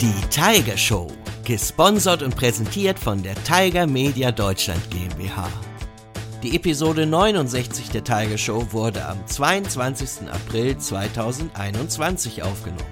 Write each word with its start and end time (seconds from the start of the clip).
Die 0.00 0.14
Tiger 0.30 0.76
Show, 0.76 1.08
gesponsert 1.42 2.22
und 2.22 2.36
präsentiert 2.36 3.00
von 3.00 3.20
der 3.20 3.34
Tiger 3.42 3.84
Media 3.88 4.30
Deutschland 4.30 4.80
GmbH. 4.92 5.48
Die 6.40 6.54
Episode 6.54 7.04
69 7.04 7.90
der 7.90 8.04
Tiger 8.04 8.38
Show 8.38 8.64
wurde 8.70 9.04
am 9.04 9.18
22. 9.26 10.30
April 10.30 10.78
2021 10.78 12.44
aufgenommen. 12.44 12.86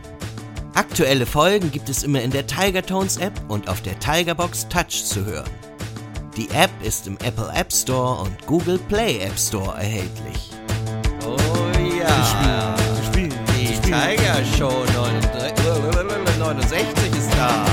Aktuelle 0.75 1.27
Folgen 1.27 1.71
gibt 1.71 1.89
es 1.89 2.03
immer 2.03 2.23
in 2.23 2.33
der 2.33 2.49
Tiger 2.49 2.85
Tones 2.85 3.19
App 3.19 3.41
und 3.47 3.69
auf 3.69 3.83
der 3.83 3.97
Tigerbox 4.01 4.67
Touch 4.67 5.05
zu 5.05 5.25
hören. 5.25 5.51
Die 6.37 6.51
App 6.51 6.73
ist 6.83 7.07
im 7.07 7.17
Apple 7.19 7.53
App 7.55 7.73
Store 7.73 8.21
und 8.21 8.47
Google 8.47 8.81
Play 8.89 9.21
App 9.21 9.39
Store 9.39 9.79
erhältlich. 9.79 10.51
Oh 11.25 11.37
ja, 12.01 12.75
die 13.15 13.81
Tiger 13.81 14.45
Show 14.59 14.85
69 14.93 15.36
ist 16.51 17.31
da. 17.37 17.65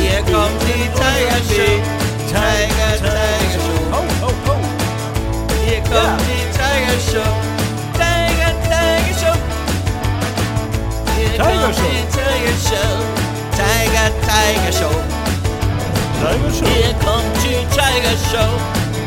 Hier 0.00 0.18
kommt 0.22 0.60
die 0.62 0.88
Tiger 0.90 1.38
Show. 1.46 1.78
Tiger, 2.26 2.96
Tiger 2.98 3.50
Show. 3.52 3.78
Oh, 3.92 4.26
oh, 4.26 4.32
oh. 4.48 4.56
Hier 5.64 5.80
kommt 5.82 6.20
die 6.22 6.44
Tiger 6.50 6.98
Show. 6.98 7.32
Tiger, 7.94 8.52
Tiger 8.64 9.14
Show. 9.20 9.38
Hier 11.16 11.30
Tiger 11.30 11.44
kommt 11.44 11.76
Show. 11.76 11.82
die 11.84 12.02
Tiger 12.10 12.56
Show. 12.66 12.92
Tiger, 13.52 14.08
Tiger 14.26 14.72
Show. 14.72 14.96
Tiger 16.18 16.50
Show. 16.52 16.66
Hier 16.66 16.94
kommt 16.94 17.36
die 17.44 17.60
Tiger 17.70 18.16
Show. 18.30 18.50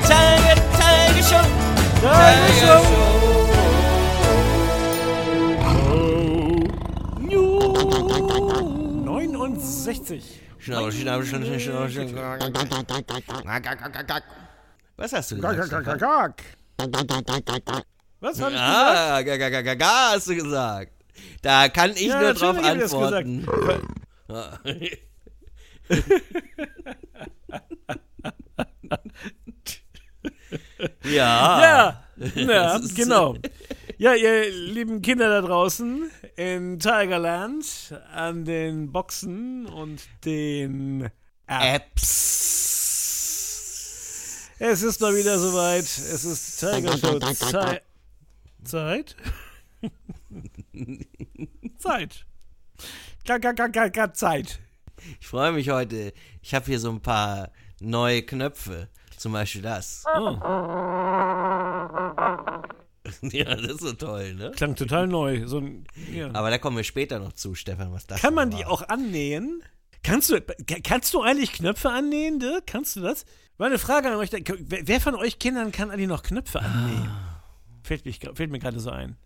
Tiger, 0.04 0.56
Tiger 0.78 1.24
Show. 1.28 1.46
Tiger 2.02 2.82
Show. 2.82 3.15
69. 9.56 10.42
Schnau, 10.60 10.92
schnau, 10.92 11.22
schnau, 11.24 11.60
schnau, 11.60 11.88
schnau. 11.88 12.38
Was 14.98 15.14
hast 15.14 15.32
du 15.32 15.40
Gag, 15.40 15.58
gesagt? 15.58 16.44
Was 18.22 18.42
hab 18.42 18.52
ich 18.52 18.56
gesagt? 18.56 18.98
Ah, 18.98 19.22
ga, 19.22 19.38
ga, 19.38 19.50
ga, 19.50 19.62
ga, 19.62 19.76
ga, 19.76 20.12
hast 20.14 20.28
du 20.28 20.36
gesagt. 20.36 20.92
Da 21.42 21.70
kann 21.70 21.92
ich 21.92 22.08
Ja, 22.08 22.20
nur 22.22 22.34
drauf 22.34 22.58
antworten. 22.58 23.46
ja. 31.04 31.62
Ja, 31.62 32.04
ja, 32.36 32.80
genau. 32.96 33.36
Ja, 33.98 34.14
ihr 34.14 34.50
lieben 34.50 35.02
Kinder 35.02 35.30
da 35.30 35.42
draußen 35.42 36.05
in 36.36 36.80
Tigerland 36.80 37.94
an 38.14 38.46
den 38.46 38.92
Boxen 38.92 39.66
und 39.68 40.02
den 40.26 41.10
Apps. 41.48 42.12
Es 44.60 44.82
ist 44.84 45.02
mal 45.02 45.16
wieder 45.16 45.38
soweit. 45.38 45.84
Es 45.84 46.24
ist 46.26 46.60
Tiger 46.60 46.98
Show 46.98 47.20
Zeit. 47.20 47.84
Zeit? 48.64 49.16
Zeit. 51.80 52.26
Zeit. 54.16 54.60
Ich 55.20 55.28
freue 55.28 55.52
mich 55.52 55.70
heute. 55.70 56.14
Ich 56.42 56.54
habe 56.56 56.66
hier 56.66 56.80
so 56.80 56.90
ein 56.90 57.02
paar 57.02 57.52
neue 57.80 58.24
Knöpfe. 58.24 58.90
Zum 59.18 59.34
Beispiel 59.34 59.62
das. 59.62 60.04
Oh, 60.16 60.38
Ja, 63.22 63.56
das 63.56 63.74
ist 63.74 63.82
so 63.82 63.94
toll, 63.94 64.34
ne? 64.36 64.52
klang 64.56 64.76
total 64.76 65.08
neu. 65.08 65.48
So 65.48 65.60
ein, 65.60 65.86
ja. 66.12 66.30
Aber 66.34 66.50
da 66.50 66.58
kommen 66.58 66.78
wir 66.78 66.84
später 66.84 67.20
noch 67.20 67.34
zu, 67.34 67.56
Stefan, 67.56 67.92
was 67.92 68.08
das 68.08 68.22
Kann 68.22 68.34
man 68.34 68.52
war. 68.52 68.60
die 68.60 68.66
auch 68.66 68.88
annähen? 68.88 69.64
Kannst 70.04 70.30
du, 70.30 70.40
kannst 70.84 71.14
du 71.14 71.22
eigentlich 71.22 71.52
Knöpfe 71.54 71.90
annähen, 71.90 72.40
Dirk? 72.40 72.68
Kannst 72.68 72.96
du 72.96 73.02
das? 73.02 73.26
Meine 73.58 73.80
Frage 73.80 74.10
an 74.10 74.16
euch, 74.16 74.30
wer 74.32 75.02
von 75.02 75.16
euch 75.16 75.40
Kindern 75.40 75.72
kann 75.72 75.90
eigentlich 75.90 76.08
noch 76.08 76.24
Knöpfe 76.24 76.60
annähen? 76.60 77.10
Fällt, 77.84 78.06
mich, 78.06 78.20
fällt 78.20 78.52
mir 78.52 78.60
gerade 78.60 78.80
so 78.80 78.92
ein. 78.92 79.18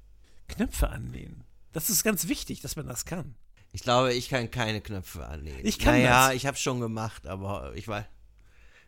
Knöpfe 0.48 0.90
annähen. 0.90 1.44
Das 1.74 1.90
ist 1.90 2.04
ganz 2.04 2.28
wichtig, 2.28 2.62
dass 2.62 2.76
man 2.76 2.88
das 2.88 3.06
kann. 3.06 3.36
Ich 3.72 3.84
glaube, 3.84 4.14
ich 4.14 4.30
kann 4.30 4.50
keine 4.52 4.82
Knöpfe 4.82 5.26
anlegen. 5.26 5.60
Ich 5.64 5.80
kann 5.80 5.94
naja, 5.94 6.28
das. 6.28 6.36
ich 6.36 6.46
habe 6.46 6.58
schon 6.58 6.80
gemacht, 6.80 7.28
aber 7.28 7.74
ich 7.76 7.88
weiß. 7.88 8.06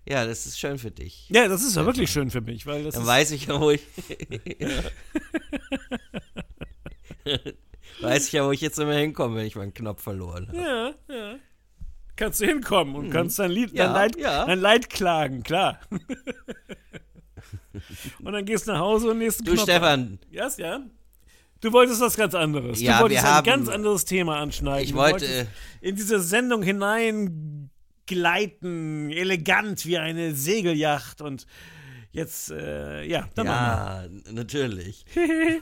Ja, 0.08 0.26
das 0.26 0.46
ist 0.48 0.60
schön 0.60 0.78
für 0.80 0.92
dich. 0.92 1.30
Ja, 1.30 1.48
das 1.48 1.62
ist 1.64 1.76
ja 1.76 1.86
wirklich 1.86 2.12
schön 2.12 2.32
für 2.32 2.42
mich, 2.42 2.66
weil 2.66 2.84
das 2.84 2.96
Dann 2.96 3.06
weiß 3.06 3.32
ich 3.32 3.46
ja, 3.48 3.60
wo 3.60 3.70
ich. 3.72 3.82
weiß 8.02 8.28
ich 8.28 8.34
ja, 8.34 8.46
wo 8.46 8.52
ich 8.52 8.62
jetzt 8.62 8.80
immer 8.80 8.94
hinkomme, 8.96 9.36
wenn 9.38 9.46
ich 9.46 9.56
meinen 9.56 9.74
Knopf 9.74 10.02
verloren 10.02 10.48
habe. 10.48 10.58
Ja, 10.58 10.94
ja. 11.16 11.36
Kannst 12.16 12.42
du 12.42 12.46
hinkommen 12.46 12.96
und 12.96 13.10
kannst 13.10 13.40
dein, 13.40 13.52
Lied. 13.52 13.74
Ja, 13.74 13.86
dein, 13.86 13.94
Leid, 13.94 14.16
ja. 14.18 14.46
dein 14.46 14.60
Leid 14.60 14.90
klagen, 14.90 15.44
klar. 15.44 15.80
und 18.24 18.34
dann 18.34 18.46
gehst 18.46 18.68
du 18.68 18.72
nach 18.74 18.80
Hause 18.80 19.10
und 19.12 19.18
nächsten 19.20 19.44
Du, 19.46 19.54
Knopf. 19.54 19.64
Stefan, 19.64 20.20
Yes, 20.30 20.58
ja? 20.58 20.82
Du 21.62 21.72
wolltest 21.72 22.02
was 22.02 22.16
ganz 22.18 22.34
anderes. 22.36 22.82
Ja, 22.82 22.98
du 22.98 23.04
wolltest 23.04 23.24
wir 23.24 23.30
ein 23.30 23.36
haben- 23.36 23.46
ganz 23.46 23.70
anderes 23.70 24.06
Thema 24.06 24.38
anschneiden. 24.40 24.84
ich 24.88 24.96
wollte. 24.96 25.48
in 25.80 25.96
diese 25.96 26.20
Sendung 26.20 26.64
hineingleiten, 28.16 29.12
elegant 29.12 29.86
wie 29.86 29.98
eine 29.98 30.34
Segelyacht 30.34 31.22
und 31.22 31.46
jetzt, 32.12 32.52
äh, 32.52 33.04
ja, 33.04 33.28
dann. 33.36 33.46
Ja, 33.48 34.06
natürlich. 34.32 35.06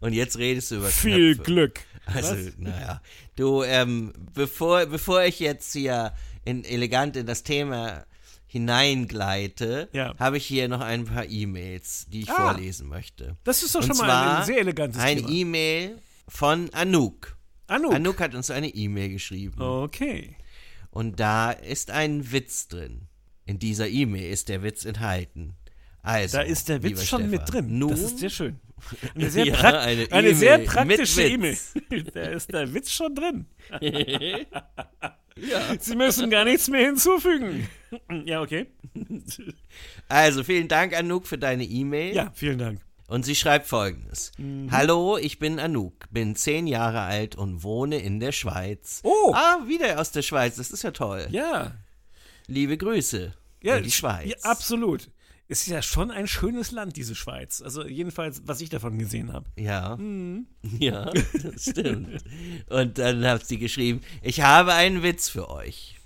Und 0.00 0.12
jetzt 0.12 0.38
redest 0.38 0.70
du 0.70 0.76
über 0.76 0.86
Viel 0.90 1.34
Knöpfe. 1.34 1.42
Glück. 1.42 1.80
Also, 2.06 2.36
Was? 2.36 2.52
naja. 2.56 3.02
Du, 3.34 3.64
ähm, 3.64 4.12
bevor, 4.32 4.86
bevor 4.86 5.24
ich 5.24 5.40
jetzt 5.40 5.72
hier 5.72 6.12
in, 6.44 6.64
elegant 6.64 7.16
in 7.16 7.26
das 7.26 7.42
Thema 7.42 8.04
hineingleite, 8.46 9.88
Ja. 9.92 10.14
habe 10.18 10.36
ich 10.36 10.46
hier 10.46 10.68
noch 10.68 10.82
ein 10.82 11.04
paar 11.04 11.26
E-Mails, 11.28 12.06
die 12.10 12.20
ich 12.20 12.30
Ah. 12.30 12.52
vorlesen 12.52 12.86
möchte. 12.88 13.36
Das 13.42 13.64
ist 13.64 13.74
doch 13.74 13.80
Und 13.82 13.88
schon 13.96 14.06
mal 14.06 14.38
ein 14.38 14.46
sehr 14.46 14.58
elegantes 14.58 15.00
Ein 15.02 15.16
Thema. 15.18 15.30
E-Mail 15.30 15.98
von 16.28 16.70
Anouk. 16.74 17.36
Anouk. 17.66 17.92
Anouk 17.94 18.20
hat 18.20 18.34
uns 18.36 18.50
eine 18.52 18.68
E-Mail 18.68 19.08
geschrieben. 19.10 19.60
Okay. 19.60 20.36
Und 20.90 21.20
da 21.20 21.50
ist 21.50 21.90
ein 21.90 22.32
Witz 22.32 22.68
drin. 22.68 23.08
In 23.44 23.58
dieser 23.58 23.88
E-Mail 23.88 24.30
ist 24.30 24.48
der 24.48 24.62
Witz 24.62 24.84
enthalten. 24.84 25.54
Also, 26.02 26.38
Da 26.38 26.42
ist 26.42 26.68
der 26.68 26.82
Witz 26.82 27.04
schon 27.04 27.30
mit 27.30 27.42
Stefan, 27.42 27.66
drin. 27.66 27.78
Nun, 27.78 27.90
das 27.90 28.00
ist 28.00 28.18
sehr 28.18 28.30
schön. 28.30 28.60
Eine 29.14 29.30
sehr, 29.30 29.46
Ja, 29.46 29.56
prak 29.56 29.74
eine 29.74 30.06
eine 30.10 30.28
E-Mail 30.28 30.34
sehr 30.34 30.58
mit 30.58 30.66
praktische 30.68 31.22
E-Mail. 31.22 31.56
Da 32.14 32.20
ist 32.22 32.52
der 32.52 32.72
Witz 32.72 32.90
schon 32.90 33.14
drin. 33.14 33.46
Sie 35.80 35.96
müssen 35.96 36.30
gar 36.30 36.44
nichts 36.44 36.68
mehr 36.68 36.86
hinzufügen. 36.86 37.68
Ja, 38.24 38.42
okay. 38.42 38.66
also, 40.08 40.42
vielen 40.42 40.68
Dank, 40.68 40.94
Anouk, 40.96 41.26
für 41.26 41.38
deine 41.38 41.64
E-Mail. 41.64 42.14
Ja, 42.14 42.32
vielen 42.34 42.58
Dank. 42.58 42.80
Und 43.08 43.24
sie 43.24 43.34
schreibt 43.34 43.66
folgendes. 43.66 44.32
Mhm. 44.36 44.70
Hallo, 44.70 45.16
ich 45.16 45.38
bin 45.38 45.58
Anouk, 45.58 45.94
bin 46.10 46.36
zehn 46.36 46.66
Jahre 46.66 47.00
alt 47.00 47.36
und 47.36 47.62
wohne 47.62 47.98
in 47.98 48.20
der 48.20 48.32
Schweiz. 48.32 49.00
Oh. 49.02 49.32
Ah, 49.34 49.60
wieder 49.66 49.98
aus 49.98 50.12
der 50.12 50.20
Schweiz, 50.20 50.56
das 50.56 50.70
ist 50.70 50.82
ja 50.82 50.90
toll. 50.90 51.26
Ja. 51.30 51.72
Liebe 52.46 52.76
Grüße 52.76 53.32
Ja, 53.62 53.80
die 53.80 53.90
Schweiz. 53.90 54.28
Ja, 54.28 54.50
absolut. 54.50 55.10
Ist 55.48 55.66
ja 55.66 55.80
schon 55.80 56.10
ein 56.10 56.28
schönes 56.28 56.70
Land, 56.70 56.96
diese 56.98 57.14
Schweiz. 57.14 57.62
Also 57.62 57.86
jedenfalls, 57.86 58.42
was 58.44 58.60
ich 58.60 58.68
davon 58.68 58.98
gesehen 58.98 59.32
habe. 59.32 59.46
Ja. 59.56 59.96
Mhm. 59.96 60.46
Ja, 60.78 61.10
das 61.10 61.62
stimmt. 61.70 62.22
Und 62.68 62.98
dann 62.98 63.24
hat 63.24 63.46
sie 63.46 63.58
geschrieben, 63.58 64.02
ich 64.20 64.42
habe 64.42 64.74
einen 64.74 65.02
Witz 65.02 65.30
für 65.30 65.48
euch. 65.48 65.97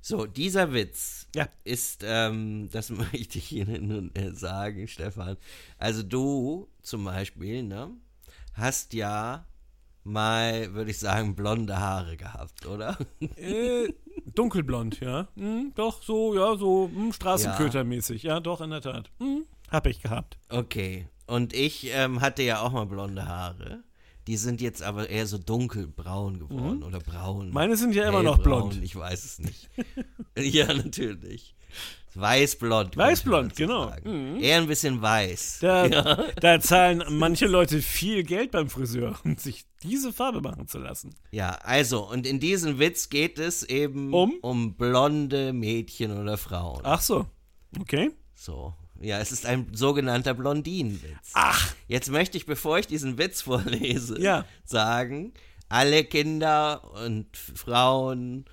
So, 0.00 0.26
dieser 0.26 0.72
Witz 0.72 1.28
Ja. 1.34 1.48
ist, 1.64 2.02
ähm, 2.06 2.68
das 2.72 2.90
möchte 2.90 3.38
ich 3.38 3.52
Ihnen 3.52 3.88
nun 3.88 4.14
äh, 4.14 4.32
sagen, 4.32 4.86
Stefan. 4.88 5.36
Also 5.78 6.02
du 6.02 6.68
zum 6.82 7.04
Beispiel, 7.04 7.62
ne, 7.62 7.90
hast 8.54 8.94
ja 8.94 9.46
mal, 10.04 10.72
würde 10.72 10.90
ich 10.90 10.98
sagen, 10.98 11.34
blonde 11.34 11.78
Haare 11.78 12.16
gehabt, 12.16 12.64
oder? 12.66 12.96
Äh, 13.36 13.92
dunkelblond, 14.34 15.00
ja. 15.00 15.28
Hm, 15.36 15.72
doch, 15.74 16.02
so, 16.02 16.34
ja, 16.34 16.56
so 16.56 16.90
hm, 16.92 17.12
Straßenkötermäßig. 17.12 18.22
Ja. 18.22 18.40
doch, 18.40 18.60
in 18.60 18.70
der 18.70 18.80
Tat. 18.80 19.10
Hm, 19.18 19.44
hab 19.70 19.86
ich 19.86 20.00
gehabt. 20.02 20.38
Okay. 20.48 21.08
Und 21.26 21.52
ich 21.52 21.88
ähm, 21.92 22.22
hatte 22.22 22.42
ja 22.42 22.60
auch 22.62 22.72
mal 22.72 22.86
blonde 22.86 23.26
Haare. 23.28 23.82
Die 24.28 24.36
sind 24.36 24.60
jetzt 24.60 24.82
aber 24.82 25.08
eher 25.08 25.26
so 25.26 25.38
dunkelbraun 25.38 26.38
geworden 26.38 26.82
oder 26.82 26.98
braun. 26.98 27.46
Mhm. 27.46 27.54
Meine 27.54 27.78
sind 27.78 27.94
ja 27.94 28.06
immer 28.06 28.22
noch 28.22 28.36
blond. 28.38 28.78
Ich 28.82 28.94
weiß 28.94 29.24
es 29.24 29.38
nicht. 29.38 29.70
ja, 30.38 30.66
natürlich. 30.66 31.54
Weißblond. 32.14 32.94
Weißblond, 32.94 33.56
genau. 33.56 33.88
sagen. 33.88 34.38
Eher 34.38 34.58
ein 34.58 34.66
bisschen 34.66 35.00
weiß. 35.00 35.60
Da, 35.62 35.88
da 36.40 36.60
zahlen 36.60 37.02
manche 37.08 37.46
Leute 37.46 37.80
viel 37.80 38.22
Geld 38.22 38.50
beim 38.50 38.68
Friseur, 38.68 39.18
um 39.24 39.38
sich 39.38 39.64
diese 39.82 40.12
Farbe 40.12 40.42
machen 40.42 40.68
zu 40.68 40.78
lassen. 40.78 41.14
Ja, 41.30 41.52
also, 41.62 42.06
und 42.06 42.26
in 42.26 42.38
diesem 42.38 42.78
Witz 42.78 43.08
geht 43.08 43.38
es 43.38 43.62
eben 43.62 44.12
Um? 44.12 44.34
um 44.42 44.74
blonde 44.74 45.54
Mädchen 45.54 46.18
oder 46.18 46.36
Frauen. 46.36 46.82
Ach 46.84 47.00
so. 47.00 47.24
Okay. 47.80 48.10
So. 48.34 48.74
Ja, 49.00 49.18
es 49.20 49.30
ist 49.32 49.46
ein 49.46 49.68
sogenannter 49.74 50.34
Blondinenwitz. 50.34 51.30
Ach. 51.34 51.74
Jetzt 51.86 52.10
möchte 52.10 52.36
ich, 52.36 52.46
bevor 52.46 52.78
ich 52.78 52.86
diesen 52.86 53.16
Witz 53.18 53.42
vorlese, 53.42 54.20
Ja. 54.20 54.44
sagen, 54.64 55.32
alle 55.68 56.04
Kinder 56.04 56.82
und 57.04 57.36
Frauen, 57.36 58.44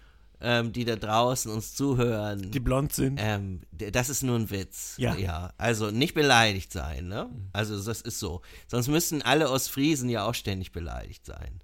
ähm, 0.41 0.73
die 0.73 0.85
da 0.85 0.95
draußen 0.97 1.49
uns 1.51 1.73
zuhören. 1.73 2.51
Die 2.51 2.59
blond 2.59 2.93
sind. 2.93 3.17
Ähm, 3.21 3.61
das 3.71 4.09
ist 4.09 4.21
nur 4.21 4.37
ein 4.37 4.49
Witz. 4.51 4.95
Ja. 4.97 5.15
ja. 5.15 5.53
Also 5.57 5.91
nicht 5.91 6.13
beleidigt 6.13 6.71
sein, 6.71 7.07
ne? 7.07 7.29
Also 7.53 7.81
das 7.81 8.01
ist 8.01 8.19
so. 8.19 8.41
Sonst 8.67 8.87
müssten 8.89 9.21
alle 9.21 9.49
Ostfriesen 9.49 10.09
ja 10.09 10.25
auch 10.25 10.35
ständig 10.35 10.71
beleidigt 10.71 11.25
sein. 11.25 11.61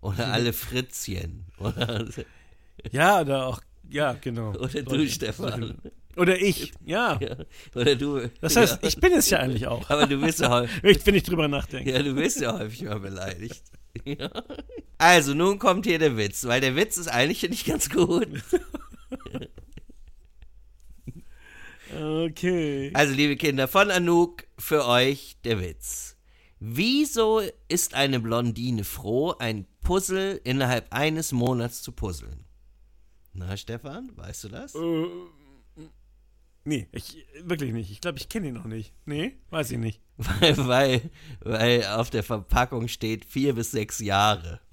Oder 0.00 0.32
alle 0.32 0.52
Fritzchen. 0.52 1.46
Oder, 1.58 2.06
Ja, 2.90 3.20
oder 3.20 3.46
auch, 3.46 3.60
ja, 3.88 4.14
genau. 4.14 4.50
oder 4.54 4.82
du, 4.82 5.06
Stefan. 5.08 5.78
Oder 6.16 6.40
ich, 6.40 6.72
ja. 6.84 7.18
Ja. 7.20 7.36
Oder 7.74 7.96
du. 7.96 8.28
Das 8.40 8.56
heißt, 8.56 8.82
ja. 8.82 8.88
ich 8.88 8.96
bin 8.98 9.12
es 9.12 9.30
ja 9.30 9.38
eigentlich 9.38 9.66
auch. 9.66 9.88
Aber 9.90 10.06
du 10.06 10.18
bist 10.20 10.40
ja 10.40 10.50
häufig. 10.50 10.84
Ich, 10.84 11.06
wenn 11.06 11.14
ich 11.14 11.22
drüber 11.22 11.48
nachdenke. 11.48 11.92
Ja, 11.92 12.02
du 12.02 12.14
bist 12.14 12.40
ja 12.40 12.58
häufig 12.58 12.82
mal 12.82 13.00
beleidigt. 13.00 13.62
Ja. 14.04 14.30
Also, 14.98 15.34
nun 15.34 15.58
kommt 15.58 15.86
hier 15.86 15.98
der 15.98 16.16
Witz, 16.16 16.46
weil 16.46 16.60
der 16.60 16.76
Witz 16.76 16.96
ist 16.96 17.08
eigentlich 17.08 17.48
nicht 17.48 17.66
ganz 17.66 17.90
gut. 17.90 18.28
Okay. 21.94 22.90
Also, 22.94 23.12
liebe 23.12 23.36
Kinder, 23.36 23.68
von 23.68 23.90
Anouk 23.90 24.44
für 24.56 24.86
euch 24.86 25.36
der 25.44 25.60
Witz. 25.60 26.16
Wieso 26.58 27.42
ist 27.68 27.92
eine 27.92 28.18
Blondine 28.18 28.84
froh, 28.84 29.34
ein 29.38 29.66
Puzzle 29.82 30.40
innerhalb 30.42 30.86
eines 30.90 31.32
Monats 31.32 31.82
zu 31.82 31.92
puzzeln? 31.92 32.46
Na, 33.34 33.56
Stefan, 33.58 34.10
weißt 34.16 34.44
du 34.44 34.48
das? 34.48 34.74
Äh, 34.74 35.06
nee, 36.64 36.88
ich, 36.92 37.24
wirklich 37.42 37.72
nicht. 37.72 37.90
Ich 37.90 38.00
glaube, 38.00 38.18
ich 38.18 38.28
kenne 38.28 38.48
ihn 38.48 38.54
noch 38.54 38.64
nicht. 38.64 38.92
Nee, 39.04 39.36
weiß 39.50 39.70
ich 39.72 39.78
nicht. 39.78 40.00
Weil, 40.40 40.56
weil, 40.68 41.10
weil 41.40 41.84
auf 41.86 42.10
der 42.10 42.22
Verpackung 42.22 42.86
steht 42.86 43.24
vier 43.24 43.54
bis 43.54 43.72
sechs 43.72 43.98
Jahre. 43.98 44.60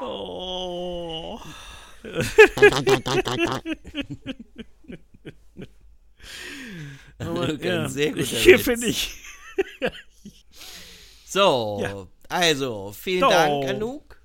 Oh. 0.00 1.40
Anouk, 7.18 7.64
ein 7.64 7.88
sehr 7.88 8.10
guter 8.12 8.24
Hier 8.24 8.54
Witz. 8.58 8.64
finde 8.64 8.86
ich. 8.86 9.14
So, 11.26 11.78
Ja. 11.82 12.06
Also, 12.34 12.92
vielen 12.92 13.20
So. 13.20 13.28
Dank, 13.30 13.68
Anouk, 13.68 14.20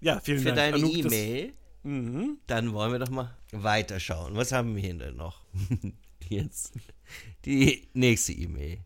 Ja, 0.00 0.20
vielen 0.20 0.38
für 0.40 0.52
Dank. 0.52 0.56
deine 0.56 0.76
Anouk, 0.76 1.02
das- 1.02 1.12
E-Mail. 1.12 1.52
Mhm. 1.82 2.38
Dann 2.46 2.72
wollen 2.74 2.92
wir 2.92 2.98
doch 2.98 3.10
mal 3.10 3.36
weiterschauen. 3.52 4.36
Was 4.36 4.52
haben 4.52 4.74
wir 4.76 4.82
hier 4.82 4.94
denn 4.94 5.16
noch? 5.16 5.42
Jetzt 6.28 6.72
die 7.44 7.88
nächste 7.94 8.32
E-Mail. 8.32 8.78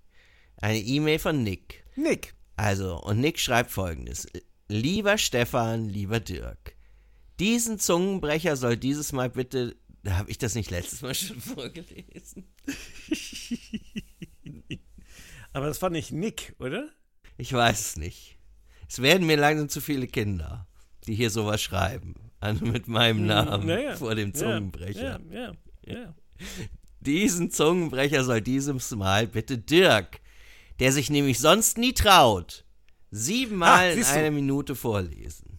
Eine 0.59 0.79
E-Mail 0.79 1.19
von 1.19 1.43
Nick. 1.43 1.85
Nick. 1.97 2.35
Also, 2.57 3.01
und 3.03 3.21
Nick 3.21 3.41
schreibt 3.41 3.71
folgendes. 3.73 4.27
Lieber 4.69 5.19
Stefan, 5.19 5.89
lieber 5.89 6.21
Dirk, 6.21 6.75
diesen 7.41 7.79
Zungenbrecher 7.81 8.57
soll 8.57 8.77
dieses 8.77 9.13
Mal 9.13 9.29
bitte. 9.31 9.77
Habe 10.09 10.31
ich 10.31 10.39
das 10.39 10.55
nicht 10.55 10.71
letztes 10.71 11.03
Mal 11.03 11.15
schon 11.15 11.41
vorgelesen? 11.41 12.47
Aber 15.53 15.67
das 15.67 15.81
war 15.83 15.91
nicht 15.91 16.13
Nick, 16.13 16.55
oder? 16.59 16.89
Ich 17.37 17.53
weiß 17.53 17.81
es 17.81 17.97
nicht. 17.97 18.34
Es 18.95 19.03
werden 19.03 19.27
mir 19.27 19.37
langsam 19.37 19.69
zu 19.69 19.81
viele 19.81 20.07
Kinder, 20.07 20.69
die 21.09 21.17
hier 21.17 21.29
sowas 21.31 21.61
schreiben. 21.61 22.15
Also 22.39 22.65
mit 22.65 22.87
meinem 22.87 23.27
Namen 23.27 23.67
Naja. 23.67 23.97
vor 23.97 24.15
dem 24.15 24.33
Zungenbrecher. 24.33 25.19
Ja, 25.33 25.53
ja, 25.85 25.95
ja. 25.95 26.15
Diesen 27.01 27.51
Zungenbrecher 27.51 28.23
soll 28.23 28.41
dieses 28.41 28.93
Mal 28.93 29.27
bitte 29.27 29.59
Dirk, 29.59 30.21
der 30.79 30.93
sich 30.93 31.11
nämlich 31.11 31.41
sonst 31.41 31.77
nie 31.77 31.93
traut, 31.93 32.65
siebenmal 33.11 33.89
Ah, 33.89 33.93
in 33.95 34.05
einer 34.05 34.31
Minute 34.31 34.77
vorlesen. 34.77 35.59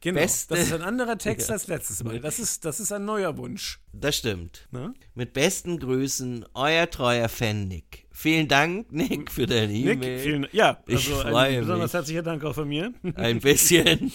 Genau. 0.00 0.18
Beste- 0.20 0.54
Das 0.54 0.64
ist 0.68 0.72
ein 0.72 0.80
anderer 0.80 1.18
Text 1.18 1.50
als 1.50 1.66
letztes 1.66 2.02
Mal. 2.02 2.18
Das 2.18 2.38
ist, 2.38 2.64
das 2.64 2.80
ist 2.80 2.92
ein 2.92 3.04
neuer 3.04 3.36
Wunsch. 3.36 3.78
Das 3.92 4.16
stimmt. 4.16 4.68
Ne? 4.70 4.94
Mit 5.14 5.34
besten 5.34 5.78
Grüßen, 5.78 6.46
euer 6.54 6.88
treuer 6.88 7.28
Fan 7.28 7.68
Nick. 7.68 8.06
Vielen 8.20 8.48
Dank, 8.48 8.90
Nick, 8.90 9.30
für 9.30 9.46
deine 9.46 9.72
Nick, 9.72 10.02
E-Mail. 10.04 10.48
Ja, 10.50 10.82
Ich 10.88 11.08
also 11.08 11.20
freue 11.22 11.36
ein 11.58 11.60
besonders 11.60 11.92
mich. 11.92 11.94
herzlicher 11.94 12.22
Dank 12.24 12.44
auch 12.44 12.54
von 12.56 12.66
mir. 12.66 12.92
Ein 13.14 13.38
bisschen. 13.38 14.10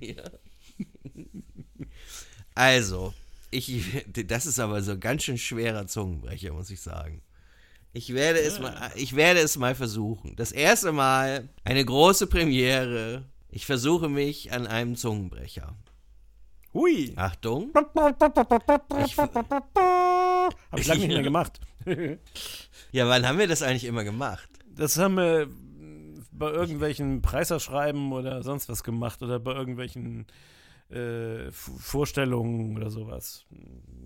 ja. 0.00 0.24
Also, 2.56 3.14
ich, 3.52 3.84
das 4.26 4.46
ist 4.46 4.58
aber 4.58 4.82
so 4.82 4.90
ein 4.92 5.00
ganz 5.00 5.22
schön 5.22 5.38
schwerer 5.38 5.86
Zungenbrecher, 5.86 6.52
muss 6.52 6.70
ich 6.70 6.80
sagen. 6.80 7.22
Ich 7.92 8.12
werde 8.14 8.40
es 8.40 8.58
mal, 8.58 8.90
ich 8.96 9.14
werde 9.14 9.38
es 9.38 9.56
mal 9.56 9.76
versuchen. 9.76 10.34
Das 10.34 10.50
erste 10.50 10.90
Mal 10.90 11.48
eine 11.62 11.84
große 11.84 12.26
Premiere. 12.26 13.26
Ich 13.48 13.64
versuche 13.64 14.08
mich 14.08 14.50
an 14.50 14.66
einem 14.66 14.96
Zungenbrecher. 14.96 15.76
Hui. 16.74 17.12
Achtung. 17.14 17.70
Ich, 19.06 19.16
Hab 19.16 20.52
ich 20.76 20.86
lange 20.88 21.00
nicht 21.02 21.14
mehr 21.14 21.22
gemacht. 21.22 21.60
ja, 22.92 23.08
wann 23.08 23.26
haben 23.26 23.38
wir 23.38 23.48
das 23.48 23.62
eigentlich 23.62 23.84
immer 23.84 24.04
gemacht? 24.04 24.48
Das 24.74 24.98
haben 24.98 25.16
wir 25.16 25.48
bei 26.32 26.50
irgendwelchen 26.50 27.20
Preisausschreiben 27.20 28.12
oder 28.12 28.42
sonst 28.42 28.68
was 28.68 28.84
gemacht 28.84 29.22
oder 29.22 29.40
bei 29.40 29.52
irgendwelchen 29.52 30.26
äh, 30.88 31.50
Vorstellungen 31.50 32.76
oder 32.76 32.90
sowas. 32.90 33.44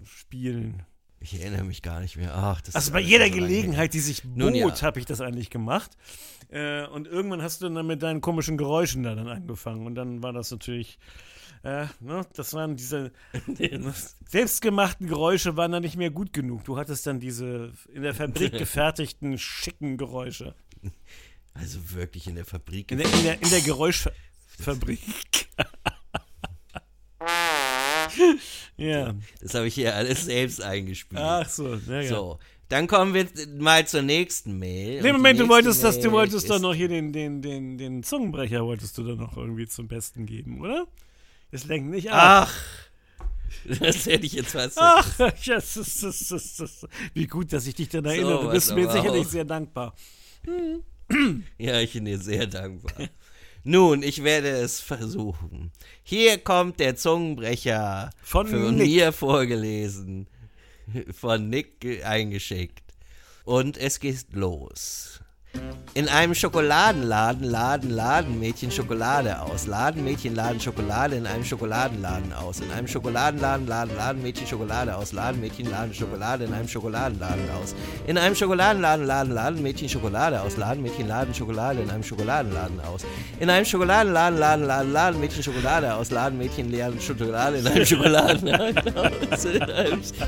Spielen. 0.04 0.84
Ich 1.20 1.40
erinnere 1.40 1.62
mich 1.62 1.82
gar 1.82 2.00
nicht 2.00 2.16
mehr. 2.16 2.34
Ach, 2.34 2.60
das 2.60 2.74
Also 2.74 2.88
ist 2.88 2.92
bei 2.92 3.00
jeder 3.00 3.26
so 3.26 3.34
Gelegenheit, 3.34 3.94
die 3.94 4.00
sich 4.00 4.22
bot, 4.24 4.54
ja. 4.54 4.82
habe 4.82 4.98
ich 4.98 5.06
das 5.06 5.20
eigentlich 5.20 5.50
gemacht. 5.50 5.96
Äh, 6.48 6.86
und 6.86 7.06
irgendwann 7.06 7.42
hast 7.42 7.62
du 7.62 7.68
dann 7.68 7.86
mit 7.86 8.02
deinen 8.02 8.20
komischen 8.20 8.56
Geräuschen 8.56 9.04
da 9.04 9.14
dann 9.14 9.28
angefangen. 9.28 9.86
Und 9.86 9.94
dann 9.94 10.22
war 10.22 10.32
das 10.32 10.50
natürlich, 10.50 10.98
äh, 11.62 11.86
ne, 12.00 12.26
das 12.34 12.54
waren 12.54 12.76
diese 12.76 13.12
ne, 13.46 13.94
selbstgemachten 14.28 15.06
Geräusche 15.06 15.56
waren 15.56 15.72
dann 15.72 15.82
nicht 15.82 15.96
mehr 15.96 16.10
gut 16.10 16.32
genug. 16.32 16.64
Du 16.64 16.76
hattest 16.76 17.06
dann 17.06 17.20
diese 17.20 17.72
in 17.92 18.02
der 18.02 18.14
Fabrik 18.14 18.52
gefertigten, 18.58 19.38
schicken 19.38 19.96
Geräusche. 19.96 20.54
Also 21.54 21.92
wirklich 21.92 22.26
in 22.26 22.34
der 22.34 22.44
Fabrik. 22.44 22.90
In 22.90 22.98
der, 22.98 23.06
in 23.12 23.22
der, 23.22 23.42
in 23.42 23.50
der 23.50 23.60
Geräuschfabrik. 23.60 24.98
ja. 28.76 29.14
Das 29.40 29.54
habe 29.54 29.68
ich 29.68 29.74
hier 29.74 29.94
alles 29.94 30.24
selbst 30.24 30.60
eingespielt. 30.62 31.20
Ach 31.22 31.48
so, 31.48 31.74
ja. 31.74 32.02
So, 32.02 32.38
dann 32.68 32.88
kommen 32.88 33.14
wir 33.14 33.28
mal 33.58 33.86
zur 33.86 34.02
nächsten 34.02 34.58
Mail. 34.58 35.02
Nee, 35.02 35.12
Moment, 35.12 35.38
du 35.38 35.48
wolltest 35.48 35.84
das, 35.84 35.96
du 35.96 36.08
Mail 36.08 36.12
wolltest 36.12 36.50
doch 36.50 36.58
noch 36.58 36.74
hier 36.74 36.88
den, 36.88 37.12
den, 37.12 37.42
den, 37.42 37.78
den 37.78 38.02
Zungenbrecher 38.02 38.64
wolltest 38.64 38.98
du 38.98 39.04
doch 39.04 39.16
noch 39.16 39.36
irgendwie 39.36 39.68
zum 39.68 39.86
Besten 39.88 40.26
geben, 40.26 40.60
oder? 40.60 40.88
Das 41.52 41.64
lenkt 41.66 41.90
nicht 41.90 42.10
ab. 42.10 42.48
Ach, 42.48 42.54
das 43.78 44.06
hätte 44.06 44.26
ich 44.26 44.32
jetzt 44.32 44.52
fast 44.52 44.76
Ach, 44.80 45.06
das 45.46 45.76
ist, 45.76 46.02
das 46.02 46.18
das 46.28 46.58
ist, 46.60 46.86
wie 47.14 47.26
gut, 47.28 47.52
dass 47.52 47.66
ich 47.66 47.74
dich 47.76 47.88
daran 47.90 48.06
erinnere. 48.06 48.40
du 48.42 48.46
was 48.48 48.54
bist 48.54 48.74
mir 48.74 48.90
sicherlich 48.90 49.26
auch. 49.26 49.30
sehr 49.30 49.44
dankbar. 49.44 49.94
Ja, 51.58 51.78
ich 51.80 51.92
bin 51.92 52.06
dir 52.06 52.18
sehr 52.18 52.46
dankbar. 52.46 53.08
Nun, 53.64 54.02
ich 54.02 54.24
werde 54.24 54.48
es 54.48 54.80
versuchen. 54.80 55.70
Hier 56.02 56.38
kommt 56.38 56.80
der 56.80 56.96
Zungenbrecher 56.96 58.10
Von 58.22 58.50
Nick. 58.76 58.88
mir 58.88 59.12
vorgelesen, 59.12 60.26
von 61.12 61.50
Nick 61.50 61.80
ge- 61.80 62.02
eingeschickt. 62.02 62.82
Und 63.44 63.76
es 63.76 64.00
geht 64.00 64.32
los. 64.32 65.20
In 65.94 66.08
einem 66.08 66.34
Schokoladenladen 66.34 67.44
laden 67.50 67.90
Ladenmädchen 67.90 68.70
Schokolade 68.70 69.38
aus. 69.42 69.66
Ladenmädchen 69.66 70.34
laden 70.34 70.58
Schokolade 70.58 71.16
in 71.16 71.26
einem 71.26 71.44
Schokoladenladen 71.44 72.32
aus. 72.32 72.60
In 72.60 72.72
einem 72.72 72.88
Schokoladenladen 72.88 73.66
laden 73.66 73.94
Ladenmädchen 73.94 74.46
Schokolade 74.46 74.96
aus. 74.96 75.12
Ladenmädchen 75.12 75.70
laden 75.70 75.92
Schokolade 75.92 76.44
in 76.44 76.54
einem 76.54 76.66
Schokoladenladen 76.66 77.44
aus. 77.50 77.74
In 78.06 78.16
einem 78.16 78.34
Schokoladenladen 78.34 79.04
laden 79.04 79.34
Ladenmädchen 79.34 79.90
Schokolade 79.90 80.40
aus. 80.40 80.56
Ladenmädchen 80.56 81.08
laden 81.08 81.34
Schokolade 81.34 81.82
in 81.82 81.90
einem 81.90 82.02
Schokoladenladen 82.02 82.80
aus. 82.80 83.02
In 83.38 83.50
einem 83.50 83.66
Schokoladenladen 83.66 84.38
laden 84.38 84.66
laden 84.66 84.92
Ladenmädchen 84.94 85.42
Schokolade 85.42 85.94
aus. 85.94 86.10
Ladenmädchen 86.10 86.72
laden 86.72 87.00
Schokolade 87.02 87.58
in 87.58 87.66
einem 87.66 87.84
Schokoladenladen 87.84 88.94
aus. 88.96 89.46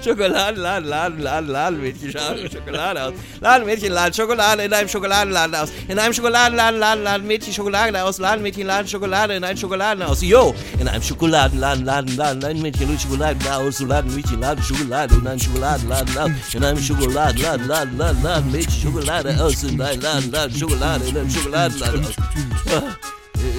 Schokoladenladen 0.05 0.89
laden 0.91 1.21
laden 1.23 1.49
laden 1.49 2.51
Schokolade 2.53 3.03
aus. 3.03 3.15
Ladenmädchen 3.41 3.93
laden 3.93 4.13
Schokolade 4.13 4.63
in 4.63 4.73
einem 4.75 4.89
Schokoladenladen 4.89 5.14
aus. 5.55 5.73
In 5.89 5.99
einem 5.99 6.13
Schokoladenladen 6.13 6.79
laden 6.81 7.05
laden 7.05 7.27
Mädchen 7.27 7.53
Schokolade 7.53 8.03
aus. 8.03 8.19
Ladenmädchen 8.19 8.67
laden 8.67 8.89
Schokolade 8.89 9.35
in 9.35 9.45
einem 9.45 9.57
Schokoladen 9.57 10.03
aus. 10.03 10.23
Yo! 10.23 10.55
In 10.79 10.89
einem 10.89 11.03
Schokoladenladen 11.03 11.85
laden 11.85 12.17
laden 12.17 12.45
ein 12.45 12.61
Mädchen 12.61 12.89
laden 12.89 12.99
Schokolade 12.99 13.55
aus. 13.55 13.81
Ladenmädchen 13.81 14.41
laden 14.41 14.63
Schokolade 14.63 15.15
in 15.15 15.27
einem 15.27 15.41
Schokoladenladen 15.41 16.19
aus. 16.19 16.55
In 16.55 16.65
einem 16.65 16.79
Schokoladenladen 16.79 17.67
laden 17.69 17.99
laden 17.99 18.23
laden 18.23 18.53
Mädchen 18.53 18.83
Schokolade 18.83 19.43
aus. 19.43 19.63
In 19.63 19.81
einem 19.81 20.01
Laden 20.01 20.31
laden 20.33 20.59
Schokolade 20.59 21.05
in 21.05 21.17
einem 21.17 21.31
Schokoladenladen 21.31 22.05
aus. 22.05 22.15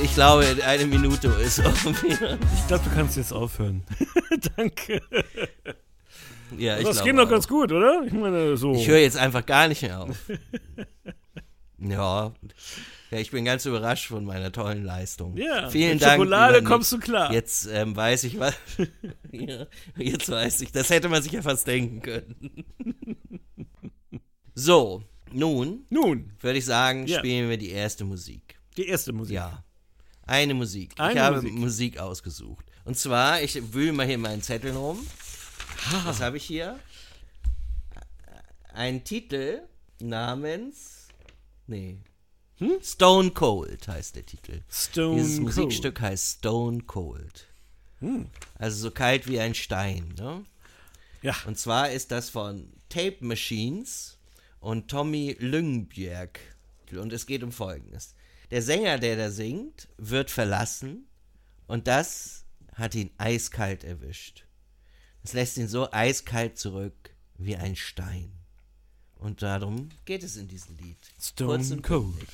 Ich 0.04 0.16
glaube, 0.16 0.46
eine 0.66 0.86
Minute 0.86 1.28
ist 1.44 1.60
mir. 1.60 1.70
Ich 2.10 2.68
glaube, 2.68 2.84
du 2.84 2.96
kannst 2.96 3.18
jetzt 3.18 3.32
aufhören. 3.32 3.84
Danke. 4.58 5.02
Ja, 6.58 6.78
ich 6.78 6.86
das 6.86 7.04
geht 7.04 7.18
doch 7.18 7.30
ganz 7.30 7.48
gut, 7.48 7.72
oder? 7.72 8.04
Ich 8.06 8.14
meine, 8.14 8.56
so. 8.58 8.74
Ich 8.74 8.88
höre 8.88 9.00
jetzt 9.00 9.18
einfach 9.18 9.46
gar 9.46 9.68
nicht 9.68 9.82
mehr 9.82 10.02
auf. 10.02 10.18
ja. 11.78 12.34
Ja, 13.12 13.18
ich 13.20 13.32
bin 13.32 13.46
ganz 13.46 13.66
überrascht 13.66 14.08
von 14.08 14.26
meiner 14.26 14.52
tollen 14.52 14.84
Leistung. 14.84 15.38
Ja, 15.38 15.70
vielen 15.70 15.94
mit 15.94 16.02
Dank. 16.02 16.14
Schokolade 16.14 16.64
kommst 16.64 16.92
du 16.92 17.00
klar. 17.00 17.32
Jetzt 17.32 17.68
ähm, 17.68 17.96
weiß 17.96 18.24
ich 18.26 18.40
was. 18.40 18.56
ja, 19.32 19.68
jetzt 19.98 20.30
weiß 20.30 20.62
ich. 20.62 20.72
Das 20.72 20.90
hätte 20.90 21.10
man 21.10 21.22
sich 21.22 21.32
ja 21.32 21.42
fast 21.42 21.68
denken 21.68 22.02
können. 22.02 22.66
so, 24.56 25.04
nun. 25.32 25.86
Nun. 25.90 26.32
Würde 26.40 26.58
ich 26.58 26.66
sagen, 26.66 27.08
ja. 27.08 27.20
spielen 27.20 27.50
wir 27.50 27.58
die 27.58 27.70
erste 27.70 28.06
Musik. 28.06 28.60
Die 28.78 28.88
erste 28.88 29.14
Musik. 29.14 29.36
Ja. 29.36 29.64
Eine 30.26 30.54
Musik. 30.54 30.94
Eine 30.98 31.14
ich 31.14 31.20
habe 31.20 31.36
Musik. 31.38 31.54
Musik 31.54 32.00
ausgesucht. 32.00 32.66
Und 32.84 32.98
zwar, 32.98 33.42
ich 33.42 33.74
wühle 33.74 33.94
mal 33.94 34.06
hier 34.06 34.18
meinen 34.18 34.42
Zettel 34.42 34.72
rum. 34.72 35.06
Was 36.06 36.22
habe 36.22 36.38
ich 36.38 36.44
hier? 36.44 36.80
Ein 38.74 39.04
Titel 39.04 39.62
namens. 40.00 41.05
Nee. 41.68 42.00
Hm? 42.58 42.80
Stone 42.82 43.32
Cold 43.32 43.88
heißt 43.88 44.16
der 44.16 44.26
Titel. 44.26 44.62
Stone 44.70 45.18
Dieses 45.18 45.38
Cold. 45.38 45.46
Musikstück 45.46 46.02
heißt 46.02 46.38
Stone 46.40 46.84
Cold. 46.84 47.48
Hm. 48.00 48.30
Also 48.56 48.78
so 48.78 48.92
kalt 48.92 49.28
wie 49.28 49.40
ein 49.40 49.56
Stein. 49.56 50.14
Ne? 50.18 50.46
Ja. 51.22 51.36
Und 51.48 51.58
zwar 51.58 51.92
ist 51.92 52.12
das 52.12 52.30
von 52.30 52.72
Tape 52.90 53.18
Machines 53.20 54.18
und 54.60 54.90
Tommy 54.90 55.36
Lüngbjerg. 55.40 56.40
Und 56.92 57.12
es 57.12 57.26
geht 57.26 57.44
um 57.44 57.52
Folgendes. 57.52 58.16
Der 58.52 58.62
Sänger, 58.62 59.00
der 59.00 59.18
da 59.18 59.32
singt, 59.32 59.88
wird 59.98 60.30
verlassen 60.30 61.08
und 61.68 61.88
das 61.88 62.46
hat 62.74 62.94
ihn 62.94 63.10
eiskalt 63.18 63.84
erwischt. 63.84 64.46
Es 65.24 65.34
lässt 65.34 65.58
ihn 65.58 65.68
so 65.68 65.92
eiskalt 65.92 66.58
zurück 66.60 67.16
wie 67.38 67.56
ein 67.56 67.76
Stein. 67.76 68.35
Und 69.20 69.42
darum 69.42 69.90
geht 70.06 70.24
es 70.24 70.38
in 70.38 70.48
diesem 70.48 70.78
Lied. 70.78 70.98
Stone 71.20 71.82
Cold. 71.82 72.28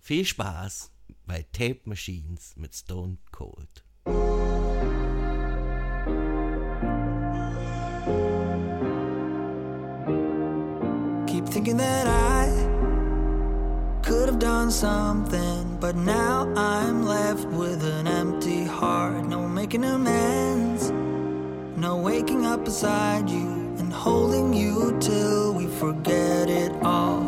Viel 0.00 0.24
Spaß 0.24 0.90
bei 1.26 1.46
Tape 1.52 1.80
Machines 1.84 2.54
mit 2.56 2.74
Stone 2.74 3.18
Cold. 3.30 3.84
Keep 11.26 11.46
thinking 11.46 11.76
that 11.76 12.06
I 12.06 12.50
could 14.02 14.28
have 14.28 14.38
done 14.38 14.70
something, 14.70 15.78
but 15.80 15.94
now 15.94 16.48
I'm 16.56 17.04
left 17.04 17.46
with 17.46 17.84
an 17.84 18.06
empty 18.06 18.64
heart. 18.64 19.26
No 19.26 19.46
making 19.46 19.84
amends, 19.84 20.90
no 21.76 21.96
waking 21.96 22.44
up 22.44 22.64
beside 22.64 23.30
you 23.30 23.61
and 23.61 23.61
holding 23.92 24.52
you 24.52 24.96
till 25.00 25.52
we 25.52 25.66
forget 25.66 26.48
it 26.48 26.72
all. 26.82 27.20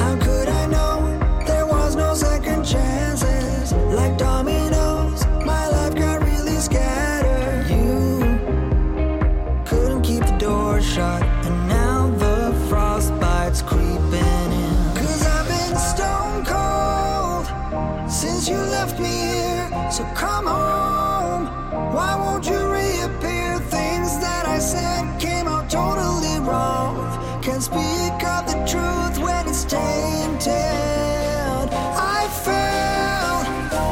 How 0.00 0.16
could 0.22 0.48
I 0.48 0.66
know 0.66 1.00
there 1.46 1.66
was 1.66 1.96
no 1.96 2.14
second 2.14 2.64
chances? 2.64 3.72
Like 3.92 4.16
dominoes, 4.16 5.26
my 5.44 5.68
life 5.68 5.94
got 5.94 6.22
really 6.22 6.56
scattered. 6.56 7.68
You 7.68 8.20
couldn't 9.66 10.02
keep 10.02 10.24
the 10.24 10.36
door 10.38 10.80
shut, 10.80 11.22
and 11.22 11.68
now 11.68 12.10
the 12.24 12.54
frostbite's 12.68 13.62
creeping 13.62 14.52
in. 14.64 14.76
Cause 14.94 15.26
I've 15.26 15.48
been 15.48 15.76
stone 15.92 16.44
cold 16.44 18.10
since 18.10 18.48
you 18.48 18.56
left 18.56 18.98
me 19.00 19.08
here. 19.08 19.90
So 19.90 20.04
come 20.14 20.46
home. 20.46 21.46
Why 21.94 22.14
won't 22.16 22.46
you 22.46 22.57
tainted. 29.68 30.48
I 32.16 32.26
fell 32.46 33.38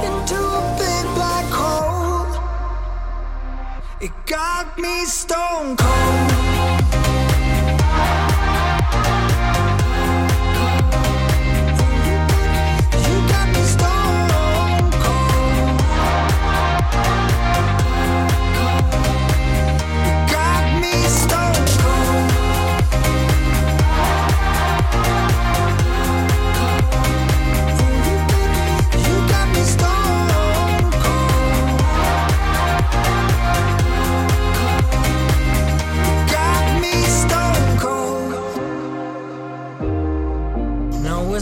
into 0.09 0.37
a 0.37 0.63
big 0.79 1.05
black 1.15 1.49
hole. 1.53 2.33
It 4.01 4.13
got 4.27 4.79
me 4.79 5.05
stone 5.05 5.77
cold. 5.77 6.36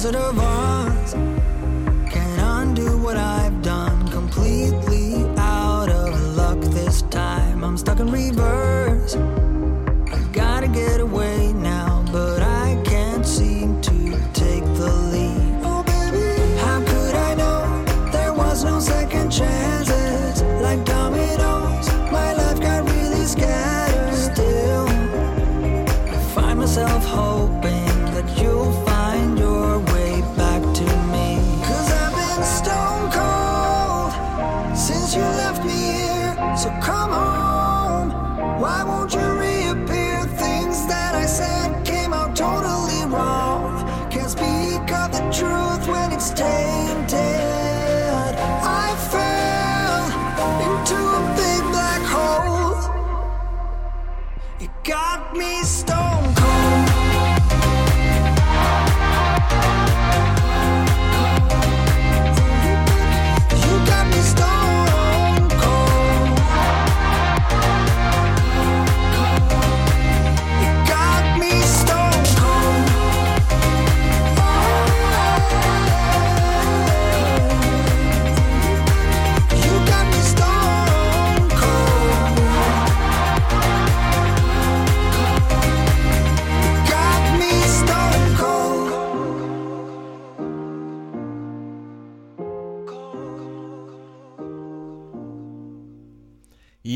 ambassador 0.05 0.44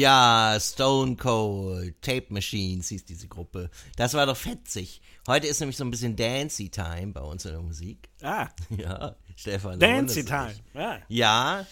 Ja, 0.08 0.56
Stone 0.58 1.16
Cold, 1.16 2.00
Tape 2.00 2.28
Machines 2.30 2.88
hieß 2.88 3.04
diese 3.04 3.28
Gruppe. 3.28 3.68
Das 3.96 4.14
war 4.14 4.24
doch 4.24 4.38
fetzig. 4.38 5.02
Heute 5.26 5.46
ist 5.48 5.60
nämlich 5.60 5.76
so 5.76 5.84
ein 5.84 5.90
bisschen 5.90 6.16
Dancy 6.16 6.70
Time 6.70 7.08
bei 7.12 7.20
uns 7.20 7.44
in 7.44 7.50
der 7.52 7.60
Musik. 7.60 8.08
Ah, 8.22 8.48
Ja, 8.70 9.16
Stefan. 9.36 9.78
Dancy 9.78 10.24
Time. 10.24 10.48
dich. 10.48 10.62
Ja. 10.72 10.98
Ja. 11.08 11.66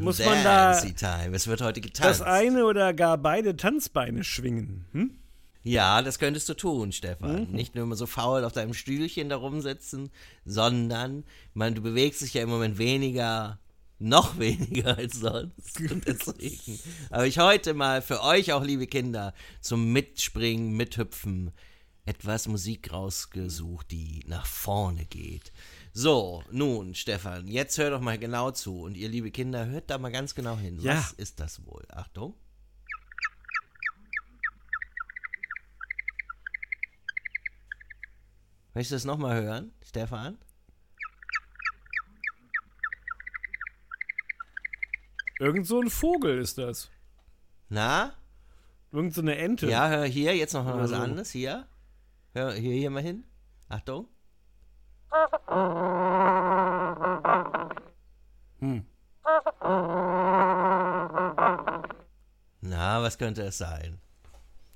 Muss 0.00 0.18
man 0.18 0.44
da 0.44 0.72
Dancy 0.72 0.92
Time. 0.92 1.34
Es 1.34 1.46
wird 1.46 1.62
heute 1.62 1.80
getanzt. 1.80 2.20
Das 2.20 2.20
eine 2.20 2.66
oder 2.66 2.92
gar 2.92 3.16
beide 3.16 3.56
Tanzbeine 3.56 4.22
schwingen. 4.22 4.84
Hm? 4.92 5.18
Ja, 5.62 6.02
das 6.02 6.18
könntest 6.18 6.46
du 6.50 6.52
tun, 6.52 6.92
Stefan. 6.92 7.46
Mhm. 7.46 7.52
Nicht 7.52 7.74
nur 7.74 7.84
immer 7.84 7.96
so 7.96 8.04
faul 8.04 8.44
auf 8.44 8.52
deinem 8.52 8.74
Stühlchen 8.74 9.30
da 9.30 9.36
rumsitzen, 9.36 10.10
sondern, 10.44 11.24
man, 11.54 11.74
du 11.74 11.80
bewegst 11.80 12.20
dich 12.20 12.34
ja 12.34 12.42
im 12.42 12.50
Moment 12.50 12.76
weniger 12.76 13.58
Noch 13.98 14.38
weniger 14.38 14.96
als 14.96 15.20
sonst. 15.20 15.80
Und 15.80 16.06
deswegen 16.06 16.78
habe 17.10 17.28
ich 17.28 17.38
heute 17.38 17.74
mal 17.74 18.02
für 18.02 18.22
euch 18.22 18.52
auch, 18.52 18.64
liebe 18.64 18.86
Kinder, 18.86 19.34
zum 19.60 19.92
Mitspringen, 19.92 20.76
Mithüpfen 20.76 21.52
etwas 22.08 22.48
Musik 22.48 22.90
rausgesucht, 22.90 23.90
die 23.90 24.24
nach 24.26 24.46
vorne 24.46 25.04
geht. 25.04 25.52
So, 25.92 26.42
nun, 26.50 26.94
Stefan, 26.94 27.46
jetzt 27.48 27.76
hör 27.76 27.90
doch 27.90 28.00
mal 28.00 28.18
genau 28.18 28.50
zu. 28.50 28.80
Und 28.80 28.96
ihr, 28.96 29.08
liebe 29.08 29.30
Kinder, 29.30 29.66
hört 29.66 29.90
da 29.90 29.98
mal 29.98 30.10
ganz 30.10 30.34
genau 30.34 30.56
hin. 30.56 30.80
Ja. 30.80 30.96
Was 30.96 31.12
ist 31.12 31.38
das 31.38 31.66
wohl? 31.66 31.84
Achtung. 31.90 32.34
Möchtest 38.72 38.92
du 38.92 38.96
es 38.96 39.04
nochmal 39.04 39.42
hören, 39.42 39.72
Stefan? 39.84 40.38
Irgend 45.38 45.66
so 45.66 45.80
ein 45.80 45.90
Vogel 45.90 46.38
ist 46.38 46.58
das. 46.58 46.90
Na? 47.68 48.12
Irgend 48.90 49.14
so 49.14 49.20
eine 49.20 49.36
Ente. 49.36 49.68
Ja, 49.68 49.88
hör 49.88 50.04
hier, 50.04 50.34
jetzt 50.36 50.52
noch 50.54 50.64
mal 50.64 50.78
was 50.78 50.90
so. 50.90 50.96
anderes. 50.96 51.30
Hier. 51.30 51.66
Hör 52.34 52.52
hier, 52.54 52.74
hier 52.74 52.90
mal 52.90 53.02
hin. 53.02 53.24
Achtung. 53.68 54.08
Hm. 58.60 58.84
Na, 62.60 63.02
was 63.02 63.18
könnte 63.18 63.42
es 63.42 63.58
sein? 63.58 64.00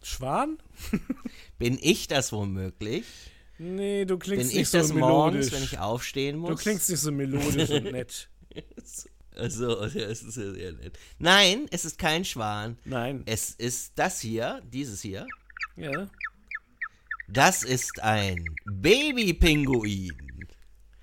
Schwan? 0.02 0.58
Bin 1.58 1.78
ich 1.80 2.08
das 2.08 2.32
womöglich? 2.32 3.04
Nee, 3.58 4.04
du 4.04 4.18
klingst 4.18 4.48
Bin 4.48 4.48
nicht 4.48 4.62
ich 4.62 4.70
so 4.70 4.78
das 4.78 4.88
melodisch. 4.92 5.10
morgens, 5.10 5.52
wenn 5.52 5.62
ich 5.62 5.78
aufstehen 5.78 6.38
muss? 6.38 6.50
du 6.50 6.56
klingst 6.56 6.90
nicht 6.90 7.00
so 7.00 7.12
melodisch 7.12 7.70
und 7.70 7.84
nett. 7.92 8.28
Also, 9.36 9.80
das 9.80 9.94
ist 9.94 10.36
ja 10.36 10.52
sehr 10.52 10.72
nett. 10.72 10.98
Nein, 11.18 11.66
es 11.70 11.84
ist 11.84 11.98
kein 11.98 12.24
Schwan. 12.24 12.78
Nein. 12.84 13.22
Es 13.26 13.50
ist 13.50 13.92
das 13.96 14.20
hier, 14.20 14.60
dieses 14.64 15.00
hier. 15.00 15.26
Ja. 15.76 16.08
Das 17.28 17.62
ist 17.62 18.02
ein 18.02 18.44
Babypinguin. 18.66 20.12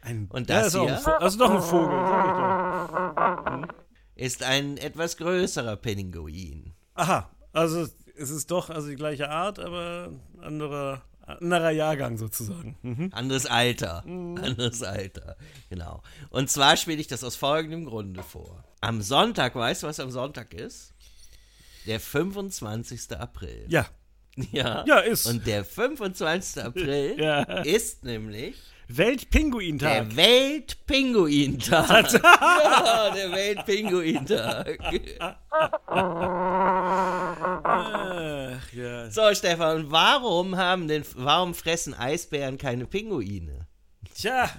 Ein, 0.01 0.27
Und 0.31 0.49
ja, 0.49 0.59
das 0.59 0.67
ist 0.67 0.75
auch 0.75 0.85
hier? 0.85 1.07
Ein 1.07 1.19
das 1.19 1.33
ist 1.33 1.41
doch 1.41 1.51
ein 1.51 1.61
Vogel, 1.61 1.99
sag 1.99 3.61
ich 3.61 3.67
doch. 3.67 3.75
Ist 4.15 4.43
ein 4.43 4.77
etwas 4.77 5.17
größerer 5.17 5.77
Pinguin. 5.77 6.73
Aha, 6.93 7.31
also 7.53 7.87
es 8.15 8.29
ist 8.29 8.51
doch 8.51 8.69
also 8.69 8.89
die 8.89 8.95
gleiche 8.95 9.29
Art, 9.29 9.59
aber 9.59 10.11
anderer, 10.41 11.01
anderer 11.37 11.71
Jahrgang 11.71 12.17
sozusagen. 12.17 12.77
Mhm. 12.81 13.09
Anderes 13.13 13.45
Alter. 13.45 14.03
Anderes 14.05 14.83
Alter. 14.83 15.37
Genau. 15.69 16.01
Und 16.29 16.49
zwar 16.49 16.77
spiele 16.77 16.99
ich 16.99 17.07
das 17.07 17.23
aus 17.23 17.35
folgendem 17.35 17.85
Grunde 17.85 18.23
vor. 18.23 18.63
Am 18.81 19.01
Sonntag, 19.01 19.55
weißt 19.55 19.83
du, 19.83 19.87
was 19.87 19.99
am 19.99 20.11
Sonntag 20.11 20.53
ist? 20.53 20.93
Der 21.85 21.99
25. 21.99 23.11
April. 23.17 23.65
Ja, 23.69 23.87
Ja. 24.51 24.85
Ja, 24.87 24.99
ist. 24.99 25.25
Und 25.25 25.45
der 25.47 25.65
25. 25.65 26.63
April 26.63 27.15
Ja. 27.19 27.41
ist 27.63 28.03
nämlich 28.03 28.55
Weltpinguintag. 28.89 30.09
der 30.09 30.15
Weltpinguintag. 30.15 32.13
ja, 32.23 33.11
der 33.13 33.31
Weltpinguintag. 33.31 34.79
Ach, 37.63 38.73
ja. 38.73 39.11
So, 39.11 39.33
Stefan, 39.35 39.91
warum 39.91 40.57
haben 40.57 40.87
denn, 40.87 41.03
warum 41.15 41.53
fressen 41.53 41.93
Eisbären 41.93 42.57
keine 42.57 42.87
Pinguine? 42.87 43.67
Tja, 44.15 44.49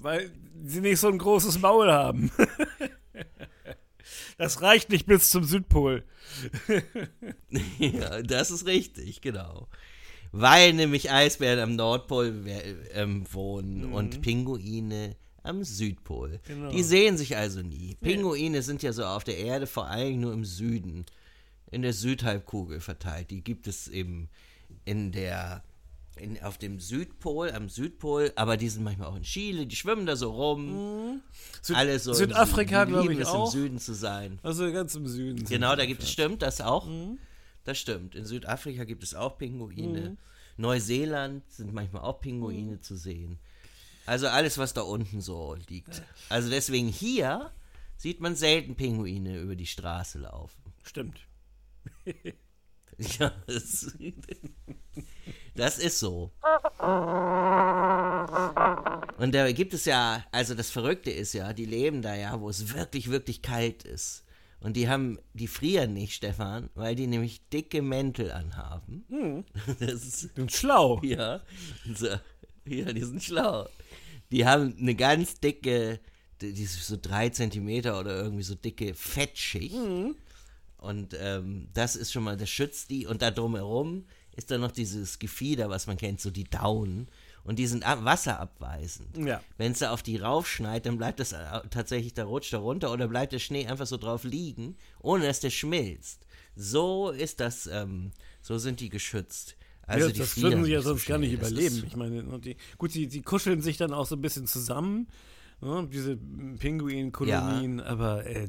weil 0.00 0.32
sie 0.64 0.80
nicht 0.80 0.98
so 0.98 1.08
ein 1.08 1.18
großes 1.18 1.60
Maul 1.60 1.90
haben. 1.90 2.30
Das 4.38 4.60
reicht 4.60 4.90
nicht 4.90 5.06
bis 5.06 5.30
zum 5.30 5.44
Südpol. 5.44 6.04
Ja, 7.78 8.22
das 8.22 8.50
ist 8.50 8.66
richtig, 8.66 9.20
genau. 9.20 9.68
Weil 10.32 10.72
nämlich 10.72 11.10
Eisbären 11.10 11.60
am 11.60 11.76
Nordpol 11.76 12.34
ähm, 12.94 13.24
wohnen 13.30 13.92
und 13.92 14.22
Pinguine 14.22 15.14
am 15.42 15.62
Südpol. 15.62 16.40
Genau. 16.46 16.70
Die 16.70 16.82
sehen 16.82 17.18
sich 17.18 17.36
also 17.36 17.60
nie. 17.60 17.96
Pinguine 18.00 18.62
sind 18.62 18.82
ja 18.82 18.92
so 18.92 19.04
auf 19.04 19.24
der 19.24 19.36
Erde 19.38 19.66
vor 19.66 19.88
allem 19.88 20.20
nur 20.20 20.32
im 20.32 20.44
Süden, 20.44 21.04
in 21.70 21.82
der 21.82 21.92
Südhalbkugel 21.92 22.80
verteilt. 22.80 23.30
Die 23.30 23.42
gibt 23.42 23.66
es 23.66 23.88
eben 23.88 24.28
in 24.84 25.12
der 25.12 25.62
in, 26.16 26.42
auf 26.42 26.58
dem 26.58 26.78
Südpol, 26.78 27.50
am 27.50 27.68
Südpol, 27.68 28.32
aber 28.36 28.56
die 28.56 28.68
sind 28.68 28.84
manchmal 28.84 29.08
auch 29.08 29.16
in 29.16 29.22
Chile, 29.22 29.66
die 29.66 29.76
schwimmen 29.76 30.04
da 30.06 30.14
so 30.14 30.30
rum. 30.30 31.22
Süd 31.62 31.76
Alles 31.76 32.04
so 32.04 32.12
Südafrika, 32.12 32.84
glaube 32.84 33.12
ich, 33.12 33.18
es, 33.18 33.28
auch. 33.28 33.46
im 33.46 33.60
Süden 33.60 33.78
zu 33.78 33.94
sein. 33.94 34.38
Also 34.42 34.70
ganz 34.72 34.94
im 34.94 35.06
Süden. 35.06 35.44
Genau, 35.44 35.74
da 35.74 35.86
gibt 35.86 36.02
es, 36.02 36.10
stimmt, 36.10 36.42
das 36.42 36.60
auch. 36.60 36.86
Das 37.64 37.78
stimmt. 37.78 38.14
In 38.14 38.24
Südafrika 38.24 38.84
gibt 38.84 39.02
es 39.02 39.14
auch 39.14 39.38
Pinguine. 39.38 40.16
Neuseeland 40.56 41.50
sind 41.50 41.72
manchmal 41.72 42.02
auch 42.02 42.20
Pinguine 42.20 42.80
zu 42.80 42.96
sehen. 42.96 43.38
Also 44.04 44.28
alles, 44.28 44.58
was 44.58 44.74
da 44.74 44.82
unten 44.82 45.20
so 45.20 45.56
liegt. 45.68 46.02
Also 46.28 46.50
deswegen 46.50 46.88
hier 46.88 47.52
sieht 47.96 48.20
man 48.20 48.34
selten 48.34 48.74
Pinguine 48.74 49.38
über 49.38 49.54
die 49.54 49.66
Straße 49.66 50.18
laufen. 50.18 50.60
Stimmt. 50.82 51.20
Ja, 53.18 53.32
das, 53.46 53.96
das 55.54 55.78
ist 55.78 55.98
so. 55.98 56.30
Und 59.18 59.34
da 59.34 59.50
gibt 59.52 59.74
es 59.74 59.84
ja, 59.86 60.24
also 60.30 60.54
das 60.54 60.70
Verrückte 60.70 61.10
ist 61.10 61.32
ja, 61.32 61.52
die 61.52 61.64
leben 61.64 62.02
da 62.02 62.14
ja, 62.14 62.40
wo 62.40 62.48
es 62.48 62.74
wirklich, 62.74 63.10
wirklich 63.10 63.42
kalt 63.42 63.82
ist. 63.84 64.24
Und 64.62 64.76
die 64.76 64.88
haben, 64.88 65.18
die 65.34 65.48
frieren 65.48 65.92
nicht, 65.92 66.14
Stefan, 66.14 66.70
weil 66.74 66.94
die 66.94 67.08
nämlich 67.08 67.40
dicke 67.48 67.82
Mäntel 67.82 68.30
anhaben. 68.30 69.04
Das 69.80 70.04
ist, 70.04 70.38
Und 70.38 70.52
schlau. 70.52 71.00
ja, 71.02 71.40
so, 71.94 72.06
ja, 72.64 72.92
die 72.92 73.02
sind 73.02 73.22
schlau. 73.22 73.68
Die 74.30 74.46
haben 74.46 74.76
eine 74.78 74.94
ganz 74.94 75.40
dicke, 75.40 75.98
die 76.40 76.52
die 76.52 76.62
ist 76.62 76.86
so 76.86 76.96
drei 77.00 77.28
Zentimeter 77.28 77.98
oder 77.98 78.16
irgendwie 78.22 78.44
so 78.44 78.54
dicke 78.54 78.94
Fettschicht. 78.94 79.74
Und 80.78 81.16
ähm, 81.20 81.68
das 81.74 81.96
ist 81.96 82.12
schon 82.12 82.24
mal, 82.24 82.36
das 82.36 82.48
schützt 82.48 82.90
die. 82.90 83.06
Und 83.06 83.20
da 83.20 83.30
drumherum 83.30 84.06
ist 84.34 84.50
dann 84.50 84.60
noch 84.60 84.72
dieses 84.72 85.18
Gefieder, 85.18 85.70
was 85.70 85.86
man 85.86 85.96
kennt, 85.96 86.20
so 86.20 86.30
die 86.30 86.44
Daunen. 86.44 87.08
Und 87.44 87.58
die 87.58 87.66
sind 87.66 87.84
ab 87.84 88.04
wasserabweisend. 88.04 89.16
Ja. 89.16 89.42
Wenn 89.58 89.72
es 89.72 89.80
da 89.80 89.90
auf 89.90 90.02
die 90.02 90.16
raufschneit, 90.16 90.86
dann 90.86 90.96
bleibt 90.96 91.18
das 91.20 91.32
äh, 91.32 91.38
tatsächlich, 91.70 92.14
da 92.14 92.24
rutscht 92.24 92.52
er 92.52 92.60
runter 92.60 92.92
oder 92.92 93.08
bleibt 93.08 93.32
der 93.32 93.40
Schnee 93.40 93.66
einfach 93.66 93.86
so 93.86 93.96
drauf 93.96 94.24
liegen, 94.24 94.76
ohne 95.00 95.26
dass 95.26 95.40
der 95.40 95.50
schmilzt. 95.50 96.26
So 96.54 97.10
ist 97.10 97.40
das, 97.40 97.66
ähm, 97.66 98.12
so 98.40 98.58
sind 98.58 98.80
die 98.80 98.88
geschützt. 98.90 99.56
Also 99.86 100.06
ja, 100.06 100.12
die 100.12 100.18
das 100.20 100.40
würden 100.40 100.64
sie 100.64 100.72
ja 100.72 100.82
sonst 100.82 101.06
gar 101.06 101.18
nicht 101.18 101.32
überleben. 101.32 101.82
Ich 101.86 101.96
meine, 101.96 102.22
die, 102.38 102.56
gut, 102.78 102.94
die, 102.94 103.08
die 103.08 103.22
kuscheln 103.22 103.60
sich 103.60 103.76
dann 103.76 103.92
auch 103.92 104.06
so 104.06 104.14
ein 104.14 104.20
bisschen 104.20 104.46
zusammen, 104.46 105.08
ne, 105.60 105.88
diese 105.92 106.16
Pinguinkolonien, 106.16 107.80
aber 107.80 108.24
äh, 108.26 108.48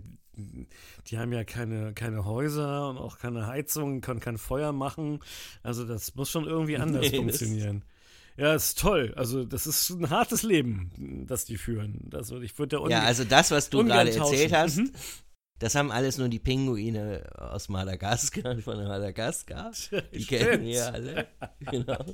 die 1.07 1.17
haben 1.17 1.31
ja 1.31 1.43
keine, 1.43 1.93
keine 1.93 2.25
Häuser 2.25 2.89
und 2.89 2.97
auch 2.97 3.17
keine 3.17 3.47
Heizung, 3.47 4.01
können 4.01 4.19
kein 4.19 4.37
Feuer 4.37 4.71
machen. 4.71 5.19
Also 5.63 5.85
das 5.85 6.15
muss 6.15 6.29
schon 6.29 6.45
irgendwie 6.45 6.77
anders 6.77 7.11
Nee, 7.11 7.17
funktionieren. 7.17 7.83
Ja, 8.37 8.55
ist 8.55 8.79
toll. 8.79 9.13
Also 9.15 9.43
das 9.45 9.67
ist 9.67 9.89
ein 9.91 10.09
hartes 10.09 10.43
Leben, 10.43 11.25
das 11.27 11.45
die 11.45 11.57
führen. 11.57 12.09
Also 12.13 12.41
ich 12.41 12.57
würde 12.57 12.79
Ja, 12.89 13.01
also 13.03 13.23
das, 13.23 13.51
was 13.51 13.69
du 13.69 13.83
gerade 13.85 14.09
tauschen. 14.11 14.33
erzählt 14.33 14.53
hast, 14.53 14.77
Mhm. 14.77 14.91
das 15.59 15.75
haben 15.75 15.91
alles 15.91 16.17
nur 16.17 16.29
die 16.29 16.39
Pinguine 16.39 17.23
aus 17.37 17.69
Madagaskar, 17.69 18.57
von 18.61 18.77
Madagaskar. 18.83 19.71
Die 20.13 20.25
kennen 20.25 20.45
Stimmt. 20.47 20.63
wir 20.65 20.93
alle. 20.93 21.27
Genau. 21.71 22.05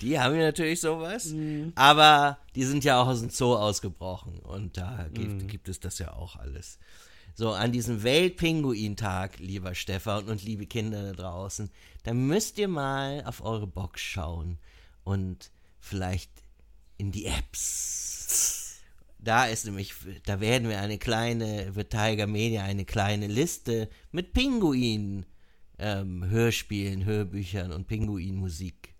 Die 0.00 0.18
haben 0.18 0.34
ja 0.34 0.42
natürlich 0.42 0.80
sowas. 0.80 1.26
Mhm. 1.26 1.72
Aber 1.74 2.38
die 2.54 2.64
sind 2.64 2.82
ja 2.84 3.00
auch 3.00 3.06
aus 3.08 3.20
dem 3.20 3.30
Zoo 3.30 3.54
ausgebrochen. 3.54 4.38
Und 4.38 4.76
da 4.78 5.06
Mhm. 5.10 5.14
gibt, 5.14 5.48
gibt 5.48 5.68
es 5.68 5.80
das 5.80 5.98
ja 5.98 6.14
auch 6.14 6.36
alles. 6.36 6.78
So, 7.34 7.52
an 7.52 7.72
diesem 7.72 8.02
Weltpinguintag, 8.02 9.38
lieber 9.38 9.74
Stefan 9.74 10.24
und 10.24 10.42
liebe 10.42 10.66
Kinder 10.66 11.02
da 11.02 11.12
draußen, 11.12 11.70
da 12.02 12.12
müsst 12.12 12.58
ihr 12.58 12.68
mal 12.68 13.24
auf 13.24 13.42
eure 13.42 13.66
Box 13.66 14.02
schauen 14.02 14.58
und 15.04 15.50
vielleicht 15.80 16.30
in 16.98 17.10
die 17.10 17.24
Apps. 17.24 18.80
Da 19.18 19.46
ist 19.46 19.64
nämlich, 19.64 19.94
da 20.26 20.40
werden 20.40 20.68
wir 20.68 20.80
eine 20.80 20.98
kleine, 20.98 21.74
wird 21.74 21.90
Tiger 21.90 22.26
Media 22.26 22.64
eine 22.64 22.84
kleine 22.84 23.28
Liste 23.28 23.88
mit 24.10 24.32
Pinguinen, 24.32 25.24
ähm, 25.78 26.28
Hörspielen, 26.28 27.04
Hörbüchern 27.04 27.72
und 27.72 27.86
Pinguinmusik 27.86 28.91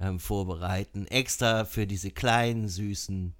ähm, 0.00 0.18
vorbereiten. 0.20 1.06
Extra 1.06 1.64
für 1.64 1.86
diese 1.86 2.10
kleinen, 2.10 2.68
süßen 2.68 3.34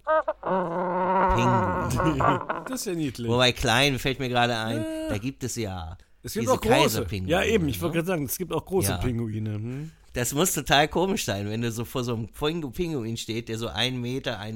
Pinguine. 1.34 2.40
Das 2.68 2.80
ist 2.80 2.86
ja 2.86 2.94
niedlich. 2.94 3.28
Wobei 3.28 3.52
klein 3.52 3.98
fällt 3.98 4.18
mir 4.18 4.28
gerade 4.28 4.56
ein, 4.56 4.84
da 5.08 5.18
gibt 5.18 5.44
es 5.44 5.56
ja 5.56 5.96
es 6.22 6.32
gibt 6.32 6.42
diese 6.44 6.52
auch 6.52 6.60
große. 6.60 6.72
Kaiserpinguine. 6.74 7.30
Ja, 7.30 7.44
eben. 7.44 7.68
Ich 7.68 7.76
ne? 7.76 7.82
wollte 7.82 7.94
gerade 7.96 8.06
sagen, 8.08 8.24
es 8.24 8.36
gibt 8.38 8.52
auch 8.52 8.64
große 8.66 8.90
Ja. 8.92 8.96
Pinguine. 8.98 9.54
Hm? 9.54 9.90
Das 10.14 10.34
muss 10.34 10.52
total 10.52 10.88
komisch 10.88 11.24
sein, 11.24 11.48
wenn 11.48 11.60
du 11.60 11.70
so 11.70 11.84
vor 11.84 12.02
so 12.02 12.14
einem 12.14 12.26
Pingu- 12.26 12.72
Pinguin 12.72 13.16
steht, 13.16 13.48
der 13.48 13.56
so 13.58 13.68
1 13.68 13.96
Meter, 13.96 14.40
1,15 14.40 14.52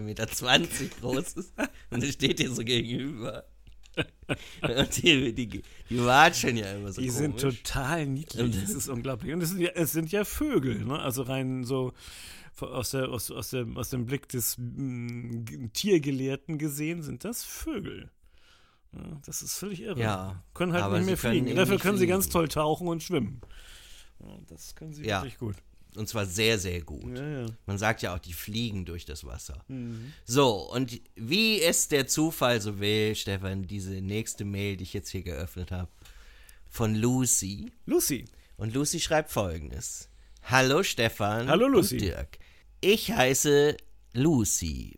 Meter, 0.00 0.24
1,20 0.24 0.58
Meter 0.82 0.96
groß 1.00 1.32
ist 1.34 1.54
und 1.90 2.02
der 2.02 2.08
steht 2.08 2.38
dir 2.38 2.50
so 2.50 2.62
gegenüber. 2.64 3.44
Die, 5.02 5.32
die, 5.34 5.62
die 5.90 6.04
watscheln 6.04 6.56
ja 6.56 6.72
immer 6.72 6.92
so 6.92 7.00
Die 7.00 7.10
sind 7.10 7.40
komisch. 7.40 7.62
total 7.62 8.06
niedlich. 8.06 8.60
Das 8.60 8.70
ist 8.70 8.88
unglaublich. 8.88 9.32
Und 9.34 9.42
es 9.42 9.50
sind 9.50 9.60
ja, 9.60 9.70
es 9.74 9.92
sind 9.92 10.10
ja 10.12 10.24
Vögel, 10.24 10.84
ne? 10.84 10.98
Also 10.98 11.22
rein 11.22 11.64
so 11.64 11.92
aus, 12.60 12.90
der, 12.92 13.08
aus, 13.10 13.30
aus, 13.30 13.50
dem, 13.50 13.76
aus 13.76 13.90
dem 13.90 14.06
Blick 14.06 14.28
des 14.28 14.56
mm, 14.58 15.44
Tiergelehrten 15.72 16.56
gesehen 16.58 17.02
sind 17.02 17.24
das 17.24 17.44
Vögel. 17.44 18.10
Ja, 18.92 19.20
das 19.26 19.42
ist 19.42 19.58
völlig 19.58 19.82
irre. 19.82 20.00
Ja, 20.00 20.42
Können 20.54 20.72
halt 20.72 20.90
nicht 20.92 21.06
mehr 21.06 21.16
fliegen. 21.16 21.54
Dafür 21.56 21.78
können 21.78 21.98
sie 21.98 22.06
ganz 22.06 22.24
fliegen. 22.26 22.32
toll 22.32 22.48
tauchen 22.48 22.86
und 22.88 23.02
schwimmen. 23.02 23.40
Ja, 24.20 24.38
das 24.48 24.74
können 24.76 24.92
sie 24.94 25.04
Ja. 25.04 25.18
wirklich 25.22 25.38
gut. 25.38 25.56
Und 25.96 26.08
zwar 26.08 26.26
sehr, 26.26 26.58
sehr 26.58 26.80
gut. 26.82 27.16
Ja, 27.16 27.26
ja. 27.26 27.46
Man 27.66 27.78
sagt 27.78 28.02
ja 28.02 28.14
auch, 28.14 28.18
die 28.18 28.32
fliegen 28.32 28.84
durch 28.84 29.04
das 29.04 29.24
Wasser. 29.24 29.64
Mhm. 29.68 30.12
So, 30.24 30.70
und 30.72 31.00
wie 31.14 31.60
es 31.60 31.88
der 31.88 32.06
Zufall 32.06 32.60
so 32.60 32.80
will, 32.80 33.14
Stefan, 33.14 33.62
diese 33.66 34.00
nächste 34.00 34.44
Mail, 34.44 34.76
die 34.76 34.84
ich 34.84 34.92
jetzt 34.92 35.10
hier 35.10 35.22
geöffnet 35.22 35.70
habe, 35.70 35.90
von 36.68 36.94
Lucy. 36.94 37.70
Lucy. 37.86 38.24
Und 38.56 38.74
Lucy 38.74 39.00
schreibt 39.00 39.30
folgendes. 39.30 40.08
Hallo 40.42 40.82
Stefan. 40.82 41.48
Hallo, 41.48 41.68
Lucy. 41.68 41.94
Und 41.94 42.02
Dirk. 42.02 42.38
Ich 42.80 43.12
heiße 43.12 43.76
Lucy, 44.12 44.96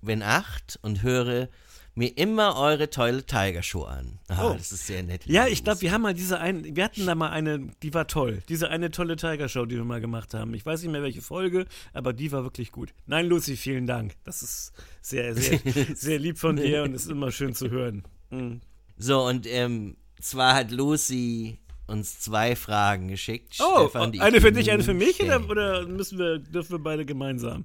bin 0.00 0.22
acht 0.22 0.78
und 0.82 1.02
höre 1.02 1.48
mir 1.96 2.16
immer 2.16 2.56
eure 2.58 2.90
tolle 2.90 3.24
Tiger 3.24 3.62
Show 3.62 3.84
an. 3.84 4.18
Ah, 4.28 4.50
Oh. 4.50 4.54
das 4.54 4.70
ist 4.70 4.86
sehr 4.86 5.02
nett. 5.02 5.24
Ja, 5.26 5.46
ich 5.46 5.64
glaube, 5.64 5.80
wir 5.80 5.90
haben 5.92 6.02
mal 6.02 6.12
diese 6.14 6.38
ein, 6.38 6.76
wir 6.76 6.84
hatten 6.84 7.06
da 7.06 7.14
mal 7.14 7.30
eine, 7.30 7.70
die 7.82 7.94
war 7.94 8.06
toll. 8.06 8.42
Diese 8.50 8.68
eine 8.68 8.90
tolle 8.90 9.16
Tiger 9.16 9.48
Show, 9.48 9.64
die 9.64 9.76
wir 9.76 9.84
mal 9.84 10.00
gemacht 10.00 10.34
haben. 10.34 10.52
Ich 10.54 10.64
weiß 10.64 10.82
nicht 10.82 10.92
mehr 10.92 11.02
welche 11.02 11.22
Folge, 11.22 11.64
aber 11.94 12.12
die 12.12 12.30
war 12.32 12.44
wirklich 12.44 12.70
gut. 12.70 12.92
Nein, 13.06 13.26
Lucy, 13.26 13.56
vielen 13.56 13.86
Dank. 13.86 14.14
Das 14.24 14.42
ist 14.42 14.72
sehr, 15.00 15.34
sehr, 15.34 15.58
sehr 15.94 16.18
lieb 16.18 16.38
von 16.38 16.56
dir 16.56 16.82
und 16.82 16.94
ist 16.94 17.10
immer 17.10 17.32
schön 17.32 17.54
zu 17.54 17.70
hören. 17.70 18.04
Mhm. 18.30 18.60
So, 18.98 19.26
und 19.26 19.46
ähm, 19.46 19.96
zwar 20.20 20.54
hat 20.54 20.70
Lucy 20.70 21.58
uns 21.86 22.20
zwei 22.20 22.56
Fragen 22.56 23.08
geschickt. 23.08 23.56
Oh, 23.60 23.88
Stefan, 23.88 24.20
eine 24.20 24.40
für 24.40 24.52
dich, 24.52 24.70
eine 24.70 24.82
für 24.82 24.92
mich 24.94 25.22
oder, 25.22 25.48
oder 25.48 25.86
müssen 25.86 26.18
wir, 26.18 26.38
dürfen 26.40 26.72
wir 26.72 26.78
beide 26.78 27.06
gemeinsam? 27.06 27.64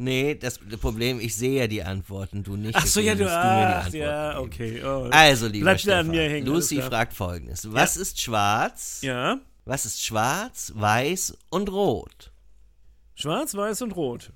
Nee, 0.00 0.36
das 0.36 0.58
Problem, 0.80 1.18
ich 1.18 1.34
sehe 1.34 1.58
ja 1.60 1.66
die 1.66 1.82
Antworten, 1.82 2.44
du 2.44 2.56
nicht. 2.56 2.76
Ach 2.76 2.86
so, 2.86 3.00
ja, 3.00 3.14
du, 3.14 3.24
die 3.24 3.30
ach, 3.30 3.88
ja, 3.92 4.38
okay. 4.38 4.80
Oh. 4.84 5.08
Also, 5.10 5.48
lieber 5.48 5.64
Bleib 5.64 5.80
Stefan, 5.80 5.98
an 6.06 6.10
mir 6.12 6.22
hängen, 6.22 6.46
Lucy 6.46 6.80
fragt 6.80 7.14
folgendes. 7.14 7.72
Was 7.72 7.96
ist 7.96 8.20
schwarz? 8.20 9.00
Ja, 9.02 9.40
Was 9.64 9.86
ist 9.86 10.04
schwarz, 10.04 10.72
weiß 10.76 11.36
und 11.50 11.70
rot? 11.70 12.30
schwarz, 13.16 13.54
weiß 13.56 13.82
und 13.82 13.96
rot. 13.96 14.32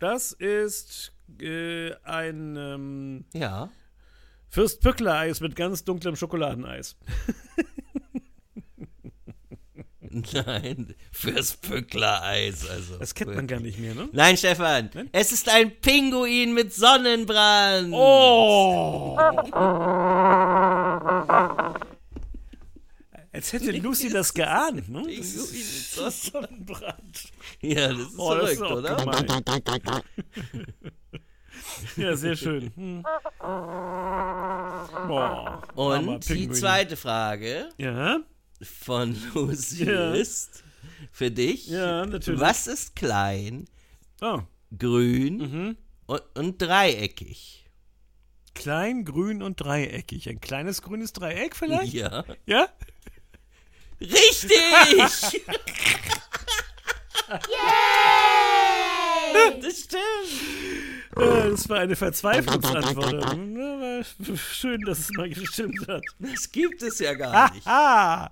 Das 0.00 0.32
ist 0.32 1.12
äh, 1.40 1.92
ein 2.02 2.56
ähm, 2.56 3.24
Ja. 3.32 3.70
Fürst-Pückler-Eis 4.48 5.40
mit 5.40 5.54
ganz 5.54 5.84
dunklem 5.84 6.16
Schokoladeneis. 6.16 6.96
Nein, 10.46 10.94
fürs 11.12 11.56
Pückler-Eis. 11.56 12.68
Also. 12.68 12.96
Das 12.98 13.14
kennt 13.14 13.34
man 13.34 13.46
gar 13.46 13.60
nicht 13.60 13.78
mehr, 13.78 13.94
ne? 13.94 14.08
Nein, 14.12 14.36
Stefan, 14.36 14.90
es 15.12 15.32
ist 15.32 15.48
ein 15.48 15.72
Pinguin 15.80 16.54
mit 16.54 16.72
Sonnenbrand. 16.72 17.92
Oh! 17.92 19.18
Als 23.32 23.52
hätte 23.52 23.72
Lucy 23.72 24.10
das 24.10 24.32
geahnt, 24.32 24.88
ne? 24.88 25.10
Ist 25.10 25.98
das 25.98 26.22
Sonnenbrand. 26.26 27.24
Ja, 27.60 27.88
das 27.88 27.98
ist 27.98 28.18
Oh, 28.18 28.30
verrückt, 28.30 28.60
oder? 28.62 28.94
gemein. 28.96 29.26
Ja, 31.96 32.14
sehr 32.16 32.36
schön. 32.36 32.72
Hm. 32.76 33.04
Armer 33.40 35.62
Und 35.74 36.28
die 36.28 36.34
Pinguin. 36.34 36.54
zweite 36.54 36.96
Frage 36.96 37.68
Ja, 37.78 38.18
von 38.64 39.16
Lucy 39.34 39.84
Ja. 39.84 40.12
ist 40.14 40.62
für 41.12 41.30
dich. 41.30 41.68
ja, 41.68 42.04
natürlich. 42.06 42.40
Was 42.40 42.66
ist 42.66 42.96
klein, 42.96 43.66
Oh, 44.20 44.40
grün 44.76 45.36
mhm. 45.38 45.76
und, 46.06 46.22
und 46.34 46.58
dreieckig? 46.62 47.66
Klein, 48.54 49.04
grün 49.04 49.42
und 49.42 49.60
dreieckig. 49.60 50.28
Ein 50.28 50.40
kleines 50.40 50.80
grünes 50.82 51.12
Dreieck 51.12 51.56
vielleicht? 51.56 51.92
Ja. 51.92 52.24
Ja? 52.46 52.68
Richtig! 54.00 54.60
Das 59.60 59.80
stimmt. 59.80 60.93
Das 61.16 61.68
war 61.68 61.78
eine 61.78 61.96
Verzweiflungsantwort. 61.96 63.36
Schön, 64.52 64.80
dass 64.82 64.98
es 64.98 65.10
mal 65.12 65.28
gestimmt 65.28 65.86
hat. 65.88 66.02
Das 66.18 66.50
gibt 66.50 66.82
es 66.82 66.98
ja 66.98 67.14
gar 67.14 67.52
nicht. 67.52 67.66
Ah! 67.66 68.30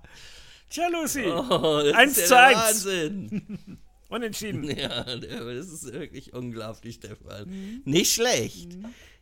Tja, 0.69 0.87
Lucy. 0.87 1.25
Oh, 1.27 1.81
das 1.83 1.93
Eins 1.93 2.17
ist 2.17 2.27
zu 2.27 2.33
ja 2.33 2.47
eins. 2.47 2.57
Wahnsinn. 2.57 3.57
Unentschieden. 4.09 4.63
Ja, 4.77 5.03
das 5.03 5.67
ist 5.69 5.91
wirklich 5.91 6.33
unglaublich, 6.33 6.95
Stefan. 6.95 7.81
Nicht 7.85 8.13
schlecht. 8.13 8.69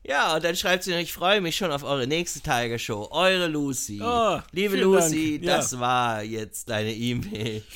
Ja, 0.03 0.35
und 0.35 0.43
dann 0.43 0.55
schreibt 0.55 0.83
sie 0.83 0.91
noch, 0.91 0.99
ich 0.99 1.13
freue 1.13 1.41
mich 1.41 1.55
schon 1.55 1.71
auf 1.71 1.83
eure 1.83 2.07
nächste 2.07 2.39
Tiger 2.39 2.79
Show. 2.79 3.07
Eure 3.11 3.47
Lucy. 3.47 4.01
Oh, 4.01 4.39
Liebe 4.51 4.77
Lucy, 4.77 5.33
Dank. 5.39 5.43
Ja. 5.43 5.57
das 5.57 5.79
war 5.79 6.23
jetzt 6.23 6.69
deine 6.69 6.93
E-Mail. 6.93 7.63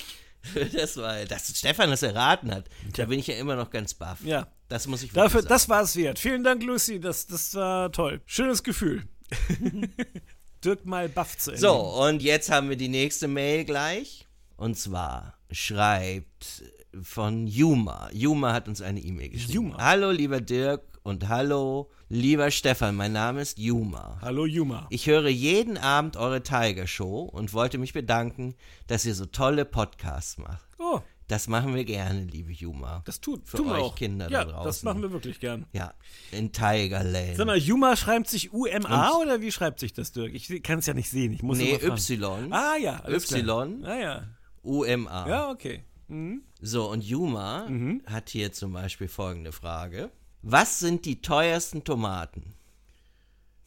Das 0.74 0.96
war, 0.98 1.26
dass 1.26 1.58
Stefan 1.58 1.90
das 1.90 2.04
erraten 2.04 2.54
hat. 2.54 2.66
Da 2.96 3.06
bin 3.06 3.18
ich 3.18 3.26
ja 3.26 3.36
immer 3.36 3.56
noch 3.56 3.72
ganz 3.72 3.96
baff. 3.96 4.20
Ja. 4.24 4.46
Das 4.68 4.88
muss 4.88 5.04
ich 5.04 5.12
Dafür, 5.12 5.42
sagen. 5.42 5.50
das 5.50 5.70
war 5.70 5.82
es 5.82 5.96
wert. 5.96 6.20
Vielen 6.20 6.44
Dank, 6.44 6.64
Lucy. 6.64 7.00
Das, 7.00 7.28
das 7.28 7.54
war 7.56 7.92
toll. 7.92 8.22
Schönes 8.26 8.64
Gefühl. 8.64 9.04
Dirk 10.64 10.86
mal 10.86 11.08
baff 11.10 11.38
zu 11.38 11.52
Ende. 11.52 11.62
So, 11.62 11.76
und 11.76 12.24
jetzt 12.24 12.50
haben 12.50 12.70
wir 12.70 12.76
die 12.78 12.88
nächste 12.88 13.28
Mail 13.28 13.66
gleich. 13.66 14.28
Und 14.58 14.78
zwar 14.78 15.38
schreibt 15.52 16.64
von 17.02 17.46
Juma. 17.46 18.10
Juma 18.14 18.54
hat 18.54 18.68
uns 18.68 18.82
eine 18.82 19.00
E-Mail 19.02 19.30
geschrieben. 19.30 19.54
Juma. 19.54 19.78
Hallo, 19.78 20.12
lieber 20.12 20.42
Dirk 20.42 20.82
und 21.04 21.28
hallo, 21.28 21.92
lieber 22.10 22.50
Stefan. 22.50 22.96
Mein 22.96 23.12
Name 23.12 23.42
ist 23.42 23.60
Juma. 23.60 24.18
Hallo, 24.22 24.46
Juma. 24.46 24.88
Ich 24.90 25.06
höre 25.06 25.28
jeden 25.28 25.78
Abend 25.78 26.18
eure 26.18 26.42
Tiger 26.42 26.88
Show 26.88 27.24
und 27.24 27.54
wollte 27.54 27.78
mich 27.78 27.94
bedanken, 27.94 28.56
dass 28.88 29.06
ihr 29.06 29.14
so 29.14 29.26
tolle 29.28 29.66
Podcasts 29.66 30.38
macht. 30.40 30.66
Oh, 30.80 31.02
Das 31.28 31.48
machen 31.48 31.74
wir 31.74 31.86
gerne, 31.86 32.26
liebe 32.26 32.52
Juma. 32.52 33.02
das 33.06 33.20
tut, 33.20 33.48
Für 33.48 33.58
tun 33.58 33.70
euch 33.70 33.82
auch. 33.82 33.96
Kinder 33.96 34.30
ja, 34.30 34.46
da 34.46 34.52
draußen. 34.52 34.66
das 34.66 34.84
machen 34.84 35.02
wir 35.02 35.12
wirklich 35.12 35.40
gern. 35.40 35.66
Ja, 35.74 35.94
in 36.32 36.52
Tigerland. 36.52 37.38
Sag 37.38 37.48
mal, 37.48 37.58
Juma 37.58 37.96
schreibt 37.96 38.28
sich 38.28 38.54
UMA 38.54 39.18
oder 39.22 39.42
wie 39.42 39.52
schreibt 39.52 39.80
sich 39.80 39.94
das, 39.94 40.12
Dirk? 40.12 40.34
Ich 40.36 40.62
kann 40.62 40.80
es 40.80 40.86
ja 40.86 40.94
nicht 40.94 41.10
sehen. 41.10 41.34
Ich 41.34 41.42
muss 41.42 41.58
nee. 41.58 41.80
Y. 41.82 42.54
Ah 42.54 42.76
ja. 42.78 43.02
Y. 43.08 43.84
Ah 43.86 43.98
ja. 43.98 44.24
UMA. 44.62 45.28
Ja, 45.28 45.50
okay. 45.50 45.84
Mhm. 46.08 46.44
So, 46.62 46.90
und 46.92 47.04
Juma 47.04 47.68
hat 48.06 48.30
hier 48.30 48.52
zum 48.52 48.74
Beispiel 48.74 49.08
folgende 49.08 49.52
Frage. 49.52 50.12
Was 50.44 50.78
sind 50.78 51.06
die 51.06 51.22
teuersten 51.22 51.84
Tomaten? 51.84 52.54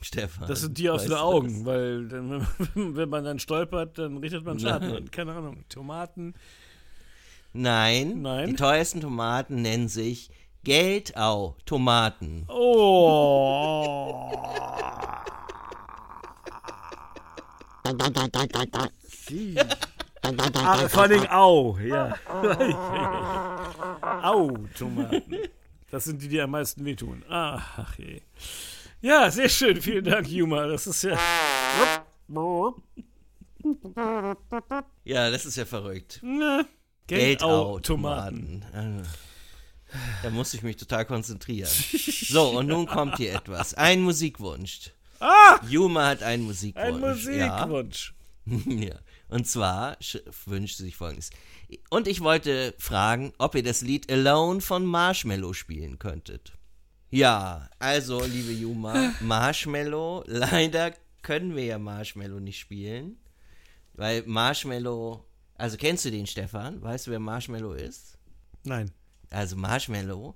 Stefan. 0.00 0.46
Das 0.46 0.60
sind 0.60 0.78
die 0.78 0.88
aus 0.90 1.04
den 1.04 1.14
Augen, 1.14 1.64
weil 1.66 2.06
dann, 2.06 2.46
wenn 2.74 3.08
man 3.08 3.24
dann 3.24 3.40
stolpert, 3.40 3.98
dann 3.98 4.18
richtet 4.18 4.44
man 4.44 4.60
Schaden. 4.60 4.94
An. 4.94 5.10
Keine 5.10 5.32
Ahnung. 5.32 5.64
Tomaten. 5.68 6.34
Nein, 7.60 8.22
Nein. 8.22 8.50
die 8.50 8.54
teuersten 8.54 9.00
Tomaten 9.00 9.62
nennen 9.62 9.88
sich 9.88 10.30
Geldau-Tomaten. 10.62 12.46
Oh. 12.48 14.30
ah, 20.54 20.88
vor 20.88 21.02
allem 21.02 21.26
Au, 21.28 21.76
ja. 21.78 22.14
Au, 24.22 24.56
Tomaten. 24.78 25.38
Das 25.90 26.04
sind 26.04 26.22
die, 26.22 26.28
die 26.28 26.40
am 26.40 26.52
meisten 26.52 26.84
wehtun. 26.84 27.24
Ach 27.28 27.98
je. 27.98 28.20
Ja, 29.00 29.32
sehr 29.32 29.48
schön. 29.48 29.80
Vielen 29.80 30.04
Dank, 30.04 30.28
Juma. 30.28 30.68
Das 30.68 30.86
ist 30.86 31.02
ja. 31.02 31.18
Ja, 35.04 35.30
das 35.30 35.44
ist 35.44 35.56
ja 35.56 35.64
verrückt. 35.64 36.20
Na, 36.22 36.64
Geldau, 37.08 37.78
Geldau-Tomaten. 37.78 38.60
Tomaten. 38.72 39.06
Da 40.22 40.30
muss 40.30 40.52
ich 40.54 40.62
mich 40.62 40.76
total 40.76 41.04
konzentrieren. 41.06 41.70
So, 42.28 42.58
und 42.58 42.66
nun 42.66 42.86
kommt 42.86 43.16
hier 43.16 43.34
etwas. 43.34 43.74
Ein 43.74 44.02
Musikwunsch. 44.02 44.90
Ah! 45.20 45.58
Juma 45.68 46.08
hat 46.08 46.22
einen 46.22 46.44
Musikwunsch. 46.44 47.26
Ein 47.26 47.38
Ja. 47.38 47.66
Musikwunsch. 47.66 48.14
Ja. 48.66 48.94
Und 49.28 49.46
zwar 49.46 49.98
sch- 49.98 50.22
wünscht 50.46 50.78
sie 50.78 50.84
sich 50.84 50.96
folgendes. 50.96 51.28
Und 51.90 52.08
ich 52.08 52.20
wollte 52.22 52.74
fragen, 52.78 53.34
ob 53.36 53.54
ihr 53.54 53.62
das 53.62 53.82
Lied 53.82 54.10
Alone 54.10 54.62
von 54.62 54.86
Marshmallow 54.86 55.52
spielen 55.52 55.98
könntet. 55.98 56.52
Ja, 57.10 57.68
also, 57.78 58.22
liebe 58.24 58.52
Juma, 58.52 59.12
Marshmallow, 59.20 60.24
leider 60.26 60.94
können 61.22 61.56
wir 61.56 61.64
ja 61.64 61.78
Marshmallow 61.78 62.40
nicht 62.40 62.58
spielen, 62.58 63.18
weil 63.94 64.22
Marshmallow, 64.24 65.24
Also 65.58 65.76
kennst 65.76 66.04
du 66.04 66.10
den, 66.10 66.26
Stefan? 66.26 66.80
Weißt 66.82 67.06
du, 67.06 67.10
wer 67.10 67.18
Marshmallow 67.18 67.72
ist? 67.72 68.16
Nein. 68.64 68.90
Also 69.30 69.56
Marshmallow 69.56 70.34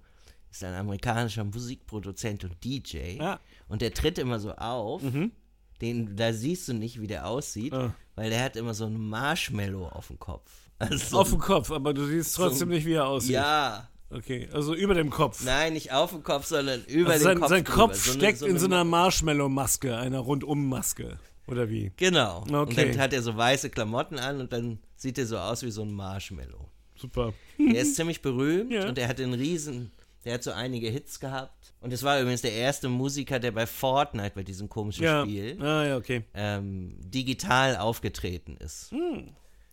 ist 0.51 0.63
ein 0.65 0.75
amerikanischer 0.75 1.45
Musikproduzent 1.45 2.45
und 2.45 2.63
DJ. 2.63 3.17
Ja. 3.17 3.41
Und 3.69 3.81
der 3.83 3.95
tritt 3.95 4.19
immer 4.19 4.39
so 4.39 4.53
auf. 4.53 5.03
Mhm. 5.03 5.33
Den, 5.81 6.15
da 6.17 6.33
siehst 6.33 6.69
du 6.69 6.75
nicht, 6.75 7.01
wie 7.01 7.07
der 7.07 7.27
aussieht, 7.27 7.73
Ah. 7.73 7.95
weil 8.15 8.31
der 8.31 8.45
hat 8.45 8.57
immer 8.57 8.75
so 8.75 8.85
ein 8.87 8.97
Marshmallow 9.09 9.87
auf 9.89 10.09
dem 10.09 10.19
Kopf. 10.19 10.51
Also 10.79 10.97
so 10.99 11.21
Auf 11.21 11.31
dem 11.31 11.39
Kopf, 11.39 11.71
aber 11.71 11.95
du 11.95 12.05
siehst 12.07 12.35
trotzdem 12.35 12.69
So- 12.69 12.75
nicht, 12.75 12.85
wie 12.87 12.95
er 12.95 13.07
aussieht. 13.07 13.31
Ja, 13.33 13.89
Okay, 14.11 14.49
also 14.53 14.75
über 14.75 14.93
dem 14.95 15.09
Kopf. 15.11 15.43
nein, 15.45 15.73
nicht 15.73 15.91
auf 15.93 16.11
dem 16.11 16.23
Kopf, 16.23 16.45
sondern 16.47 16.85
über 16.85 17.13
also 17.13 17.25
sein 17.25 17.39
Kopf. 17.39 17.49
sein 17.49 17.65
drüber. 17.65 17.77
Kopf 17.87 18.05
So 18.05 18.11
eine- 18.13 18.21
steckt 18.21 18.39
so 18.41 18.47
in 18.47 18.59
so 18.59 18.67
eine- 18.67 18.75
einer 18.77 18.85
Marshmallow-Maske, 18.85 19.97
einer 19.97 20.19
Rundum-Maske. 20.19 21.19
Oder 21.47 21.69
wie? 21.69 21.93
Genau. 21.97 22.43
Und 22.43 22.55
Okay. 22.55 22.91
dann 22.93 23.01
hat 23.01 23.13
er 23.13 23.23
so 23.23 23.37
weiße 23.37 23.71
Klamotten 23.71 24.19
an 24.19 24.41
und 24.41 24.53
dann 24.53 24.79
sieht 24.97 25.19
er 25.19 25.27
so 25.27 25.39
aus 25.39 25.63
wie 25.63 25.71
so 25.71 25.83
ein 25.83 25.93
Marshmallow. 25.93 26.69
Super. 26.97 27.33
Der 27.59 27.81
ist 27.83 27.97
ziemlich 27.97 28.23
berühmt 28.23 28.73
Ja. 28.73 28.89
und 28.89 28.97
er 28.99 29.09
hat 29.09 29.21
einen 29.21 29.35
riesen, 29.35 29.91
der 30.25 30.35
hat 30.35 30.45
so 30.45 30.53
einige 30.53 30.89
Hits 30.89 31.19
gehabt. 31.19 31.75
Und 31.81 31.93
es 31.93 32.05
war 32.05 32.21
übrigens 32.21 32.43
der 32.43 32.53
erste 32.53 32.89
Musiker, 32.89 33.41
der 33.41 33.51
bei 33.51 33.67
Fortnite, 33.67 34.33
bei 34.37 34.45
diesem 34.45 34.69
komischen 34.69 35.03
Ja. 35.03 35.23
Spiel, 35.25 35.61
Ah, 35.61 35.85
ja, 35.85 35.97
okay. 35.97 36.23
ähm, 36.35 36.95
digital 37.01 37.77
aufgetreten 37.77 38.57
ist. 38.59 38.93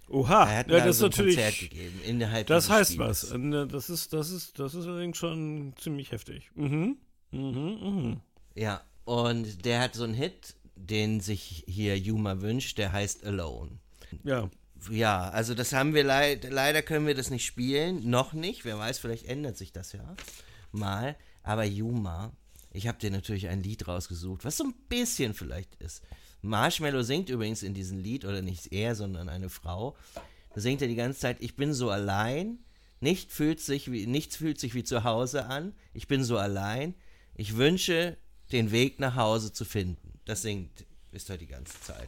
Oha. 0.10 0.50
Er 0.50 0.58
hat 0.58 0.68
ja, 0.72 0.80
da 0.80 0.86
das 0.88 0.96
ist 0.96 1.00
so 1.00 1.06
ein 1.06 1.12
Konzert 1.12 1.36
natürlich. 1.54 1.70
gegeben 1.70 2.02
innerhalb 2.04 2.48
Das 2.48 2.68
heißt 2.68 2.94
Spiels. 2.94 3.08
was. 3.26 3.32
Und, 3.32 3.54
äh, 3.54 3.68
Das 3.68 3.92
ist, 3.92 4.12
das 4.12 4.32
ist, 4.32 4.58
das 4.58 4.74
ist 4.74 4.88
allerdings 4.88 5.18
schon 5.18 5.74
ziemlich 5.78 6.12
heftig. 6.12 6.50
Mhm. 6.56 6.98
Mhm, 7.30 7.78
mhm. 7.80 8.20
Ja, 8.56 8.82
und 9.06 9.66
der 9.66 9.82
hat 9.82 9.94
so 9.94 10.04
einen 10.04 10.16
Hit, 10.16 10.56
den 10.88 11.20
sich 11.20 11.64
hier 11.68 11.98
Yuma 11.98 12.42
wünscht, 12.42 12.78
der 12.78 12.92
heißt 12.92 13.26
Alone. 13.26 13.80
Ja. 14.24 14.50
Ja, 14.90 15.30
also 15.30 15.54
das 15.56 15.74
haben 15.74 15.94
wir 15.94 16.06
leid, 16.06 16.48
leider 16.50 16.82
können 16.82 17.06
wir 17.06 17.16
das 17.16 17.30
nicht 17.30 17.46
spielen, 17.46 18.10
noch 18.10 18.32
nicht. 18.32 18.64
Wer 18.64 18.80
weiß, 18.80 19.00
vielleicht 19.00 19.26
ändert 19.26 19.58
sich 19.58 19.74
das 19.74 19.92
ja 19.92 20.16
mal. 20.72 21.18
Aber 21.44 21.66
Yuma, 21.66 22.32
ich 22.72 22.88
habe 22.88 22.98
dir 22.98 23.12
natürlich 23.12 23.50
ein 23.50 23.62
Lied 23.62 23.88
rausgesucht, 23.88 24.46
was 24.46 24.56
so 24.56 24.64
ein 24.64 24.74
bisschen 24.88 25.34
vielleicht 25.34 25.76
ist. 25.76 26.02
Marshmallow 26.42 27.02
singt 27.02 27.30
übrigens 27.30 27.64
in 27.64 27.74
diesem 27.74 28.00
Lied, 28.00 28.24
oder 28.24 28.42
nicht 28.42 28.72
er, 28.72 28.96
sondern 28.96 29.28
eine 29.28 29.50
Frau. 29.50 29.98
Da 30.54 30.62
singt 30.62 30.82
er 30.82 30.88
die 30.88 30.96
ganze 30.96 31.20
Zeit, 31.20 31.38
ich 31.42 31.58
bin 31.58 31.74
so 31.74 31.90
allein, 31.90 32.60
nicht 33.02 33.32
fühlt 33.32 33.60
sich 33.60 33.92
wie, 33.92 34.08
nichts 34.08 34.38
fühlt 34.38 34.60
sich 34.60 34.74
wie 34.76 34.84
zu 34.84 35.04
Hause 35.04 35.46
an, 35.46 35.74
ich 35.94 36.08
bin 36.08 36.24
so 36.24 36.38
allein, 36.38 36.96
ich 37.36 37.58
wünsche, 37.58 38.18
den 38.52 38.72
Weg 38.72 39.00
nach 39.00 39.16
Hause 39.16 39.52
zu 39.52 39.66
finden. 39.66 40.09
Das 40.30 40.44
singt, 40.44 40.86
ist 41.12 41.28
er 41.32 41.40
die 41.40 41.48
ganze 41.48 41.82
Zeit. 41.82 42.08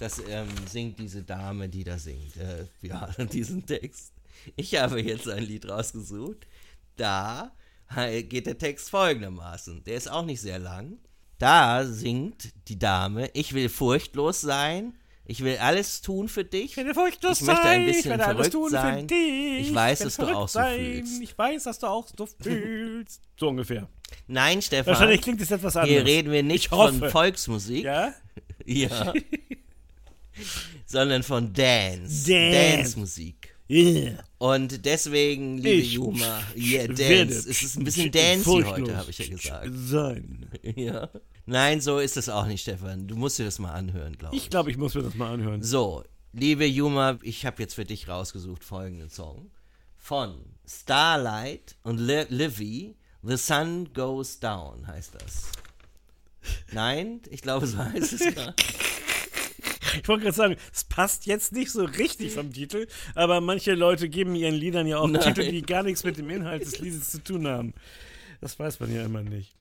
Das 0.00 0.22
ähm, 0.26 0.48
singt 0.70 0.98
diese 0.98 1.22
Dame, 1.22 1.68
die 1.68 1.84
da 1.84 1.98
singt, 1.98 2.34
äh, 2.38 2.64
ja, 2.80 3.10
diesen 3.30 3.66
Text. 3.66 4.14
Ich 4.56 4.74
habe 4.76 5.02
jetzt 5.02 5.28
ein 5.28 5.42
Lied 5.42 5.68
rausgesucht, 5.68 6.46
da 6.96 7.52
äh, 7.94 8.22
geht 8.22 8.46
der 8.46 8.56
Text 8.56 8.88
folgendermaßen, 8.88 9.84
der 9.84 9.96
ist 9.96 10.10
auch 10.10 10.24
nicht 10.24 10.40
sehr 10.40 10.58
lang. 10.58 10.96
Da 11.36 11.84
singt 11.84 12.54
die 12.68 12.78
Dame, 12.78 13.28
ich 13.34 13.52
will 13.52 13.68
furchtlos 13.68 14.40
sein, 14.40 14.94
ich 15.26 15.44
will 15.44 15.58
alles 15.58 16.00
tun 16.00 16.26
für 16.30 16.46
dich. 16.46 16.70
Ich 16.70 16.76
werde 16.78 16.94
furchtlos 16.94 17.42
Ich 17.42 17.46
möchte 17.46 17.64
ein 17.64 17.80
sein, 17.80 17.84
bisschen 17.84 18.00
ich 18.00 18.06
werde 18.06 18.24
alles 18.24 18.36
verrückt 18.48 18.52
tun 18.54 18.70
sein. 18.70 19.00
für 19.00 19.06
dich. 19.08 19.68
Ich 19.68 19.74
weiß, 19.74 19.98
dass 19.98 20.16
du 20.16 20.26
auch 20.26 20.48
so 20.48 20.58
sein. 20.58 20.80
fühlst. 20.80 21.20
Ich 21.22 21.36
weiß, 21.36 21.64
dass 21.64 21.78
du 21.80 21.86
auch 21.86 22.08
so 22.16 22.24
fühlst. 22.40 23.20
So 23.38 23.48
ungefähr. 23.48 23.86
Nein, 24.28 24.62
Stefan, 24.62 24.92
Wahrscheinlich 24.92 25.22
klingt 25.22 25.40
es 25.40 25.50
etwas 25.50 25.74
anders. 25.76 25.90
hier 25.90 26.04
reden 26.04 26.30
wir 26.30 26.42
nicht 26.42 26.68
von 26.68 27.00
Volksmusik, 27.10 27.84
Ja? 27.84 28.14
ja, 28.64 29.12
sondern 30.86 31.22
von 31.22 31.52
Dance, 31.52 32.30
Dance. 32.30 32.52
Dance-Musik. 32.76 33.54
Yeah. 33.70 34.24
Und 34.38 34.86
deswegen, 34.86 35.58
liebe 35.58 35.70
Ich 35.82 35.92
Juma, 35.94 36.42
yeah, 36.56 36.86
Dance. 36.86 37.48
Es 37.50 37.62
ist 37.62 37.76
ein 37.76 37.84
bisschen 37.84 38.08
sch- 38.08 38.12
dancey 38.12 38.62
heute, 38.62 38.96
habe 38.96 39.10
ich 39.10 39.18
ja 39.18 39.26
gesagt. 39.28 39.68
Sein. 39.74 40.50
Ja. 40.76 41.10
Nein, 41.44 41.80
so 41.80 41.98
ist 41.98 42.16
es 42.16 42.28
auch 42.28 42.46
nicht, 42.46 42.62
Stefan. 42.62 43.08
Du 43.08 43.16
musst 43.16 43.38
dir 43.38 43.44
das 43.44 43.58
mal 43.58 43.72
anhören, 43.72 44.16
glaube 44.16 44.36
ich. 44.36 44.42
Ich 44.44 44.50
glaube, 44.50 44.70
ich 44.70 44.76
muss 44.76 44.94
mir 44.94 45.02
das 45.02 45.14
mal 45.14 45.32
anhören. 45.32 45.62
So, 45.62 46.04
liebe 46.32 46.66
Juma, 46.66 47.18
ich 47.22 47.44
habe 47.46 47.62
jetzt 47.62 47.74
für 47.74 47.84
dich 47.84 48.08
rausgesucht 48.08 48.64
folgenden 48.64 49.08
Song 49.10 49.50
von 49.96 50.38
Starlight 50.66 51.76
und 51.82 51.98
Li 51.98 52.24
Livy. 52.28 52.96
The 53.28 53.36
Sun 53.36 53.92
Goes 53.92 54.40
Down 54.40 54.86
heißt 54.86 55.16
das. 55.16 55.52
Nein, 56.72 57.20
ich 57.28 57.42
glaube, 57.42 57.66
so 57.66 57.76
heißt 57.76 58.14
es 58.14 58.34
gar 58.34 58.54
Ich 60.00 60.08
wollte 60.08 60.22
gerade 60.22 60.36
sagen, 60.36 60.56
es 60.72 60.84
passt 60.84 61.26
jetzt 61.26 61.52
nicht 61.52 61.70
so 61.70 61.84
richtig 61.84 62.32
vom 62.32 62.54
Titel, 62.54 62.86
aber 63.14 63.42
manche 63.42 63.74
Leute 63.74 64.08
geben 64.08 64.34
ihren 64.34 64.54
Liedern 64.54 64.86
ja 64.86 64.96
auch 64.96 65.08
Nein. 65.08 65.20
Titel, 65.20 65.50
die 65.50 65.60
gar 65.60 65.82
nichts 65.82 66.04
mit 66.04 66.16
dem 66.16 66.30
Inhalt 66.30 66.64
des 66.64 66.78
Liedes 66.78 67.10
zu 67.10 67.22
tun 67.22 67.46
haben. 67.46 67.74
Das 68.40 68.58
weiß 68.58 68.80
man 68.80 68.94
ja 68.94 69.04
immer 69.04 69.22
nicht. 69.22 69.54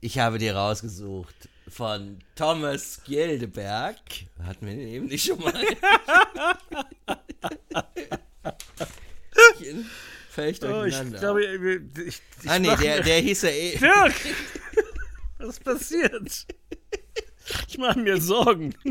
Ich 0.00 0.18
habe 0.18 0.38
dir 0.38 0.56
rausgesucht 0.56 1.48
von 1.68 2.18
Thomas 2.34 3.00
Gildeberg. 3.04 4.00
Hatten 4.42 4.66
wir 4.66 4.74
den 4.74 4.88
eben 4.88 5.06
nicht 5.06 5.24
schon 5.24 5.38
mal? 5.38 5.54
Völlig 10.34 10.60
Oh, 10.64 10.82
ich 10.82 10.96
glaube, 11.12 11.44
ich, 11.44 12.06
ich, 12.06 12.20
ah 12.50 12.58
nee, 12.58 12.74
der, 12.74 13.02
der 13.02 13.20
hieß 13.20 13.42
ja 13.42 13.50
eh. 13.50 13.76
Dirk! 13.78 14.14
Was 15.38 15.60
passiert? 15.60 16.46
Ich 17.68 17.78
mache 17.78 18.00
mir 18.00 18.20
Sorgen. 18.20 18.74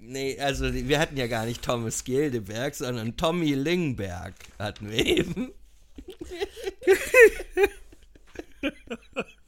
Nee, 0.00 0.38
also 0.38 0.72
wir 0.72 0.98
hatten 0.98 1.16
ja 1.16 1.26
gar 1.26 1.46
nicht 1.46 1.62
Thomas 1.62 2.04
Gildeberg, 2.04 2.74
sondern 2.74 3.16
Tommy 3.16 3.54
Lingberg 3.54 4.34
hatten 4.58 4.90
wir 4.90 5.04
eben. 5.04 5.52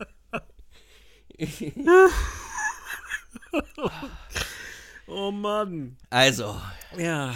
Oh 5.07 5.31
Mann. 5.31 5.97
Also, 6.11 6.59
Ja. 6.97 7.35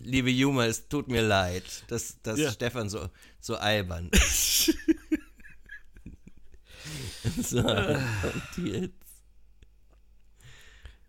liebe 0.00 0.30
Juma, 0.30 0.64
es 0.66 0.88
tut 0.88 1.08
mir 1.08 1.20
leid, 1.22 1.84
dass, 1.88 2.20
dass 2.22 2.38
Ja. 2.38 2.50
Stefan 2.50 2.88
so, 2.88 3.10
so 3.40 3.56
albern 3.56 4.08
ist. 4.12 4.72
so, 7.42 7.58
und 7.58 8.66
jetzt. 8.66 8.94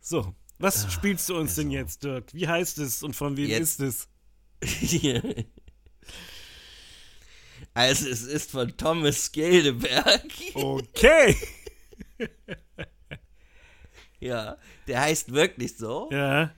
So, 0.02 0.36
was 0.60 0.92
spielst 0.94 1.30
du 1.30 1.38
uns 1.38 1.56
denn 1.56 1.72
jetzt, 1.72 2.04
Dirk? 2.04 2.34
Wie 2.34 2.48
heißt 2.48 2.78
es 2.80 3.02
und 3.02 3.16
von 3.16 3.38
wem 3.38 3.48
Jetzt- 3.50 3.80
ist 3.80 4.08
es? 4.62 5.46
Also 7.74 8.08
es 8.10 8.22
ist 8.22 8.52
von 8.52 8.76
Thomas 8.78 9.32
Gildeberg. 9.34 10.24
Okay. 10.54 11.36
Ja, 14.20 14.58
der 14.88 15.02
heißt 15.02 15.34
wirklich 15.34 15.78
so. 15.78 16.10
Ja. 16.12 16.52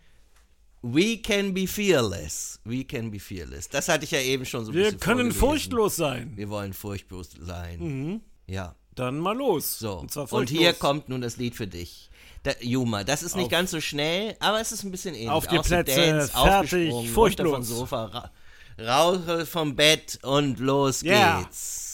We 0.84 1.18
can 1.18 1.54
be 1.54 1.68
fearless. 1.68 2.60
We 2.64 2.84
can 2.86 3.10
be 3.12 3.20
fearless. 3.20 3.68
Das 3.68 3.90
hatte 3.90 4.06
ich 4.06 4.12
ja 4.12 4.20
eben 4.22 4.46
schon 4.46 4.64
so 4.64 4.72
ein 4.72 4.76
Wir 4.76 4.84
bisschen 4.86 5.00
können 5.00 5.32
vorgelesen. 5.32 5.40
furchtlos 5.40 5.96
sein. 5.96 6.32
Wir 6.38 6.50
wollen 6.50 6.72
furchtlos 6.74 7.32
sein. 7.40 7.80
Mhm. 7.80 8.22
Ja. 8.46 8.76
Dann 8.96 9.20
mal 9.20 9.36
los. 9.36 9.80
So. 9.80 9.96
Und, 10.00 10.12
zwar 10.12 10.32
Und 10.32 10.50
hier 10.50 10.74
kommt 10.74 11.10
nun 11.10 11.20
das 11.22 11.38
Lied 11.38 11.56
für 11.56 11.68
dich. 11.68 12.10
Da, 12.44 12.52
Juma, 12.62 13.04
das 13.04 13.24
ist 13.24 13.36
nicht 13.36 13.46
Auf- 13.46 13.52
ganz 13.52 13.72
so 13.72 13.82
schnell, 13.82 14.36
aber 14.40 14.62
es 14.62 14.72
ist 14.72 14.84
ein 14.84 14.92
bisschen 14.92 15.16
ähnlich. 15.16 15.30
Auf 15.32 15.48
die 15.48 15.58
Auch 15.60 15.64
so 15.64 15.70
Plätze, 15.76 15.96
Dance, 15.96 16.32
fertig, 16.32 17.10
furchtlos. 17.12 17.52
vom 17.52 17.64
Sofa, 17.64 18.06
ra 18.06 18.32
raus 18.80 19.50
vom 19.50 19.76
Bett 19.76 20.20
und 20.24 20.60
los 20.60 21.02
Ja. 21.02 21.42
geht's. 21.42 21.87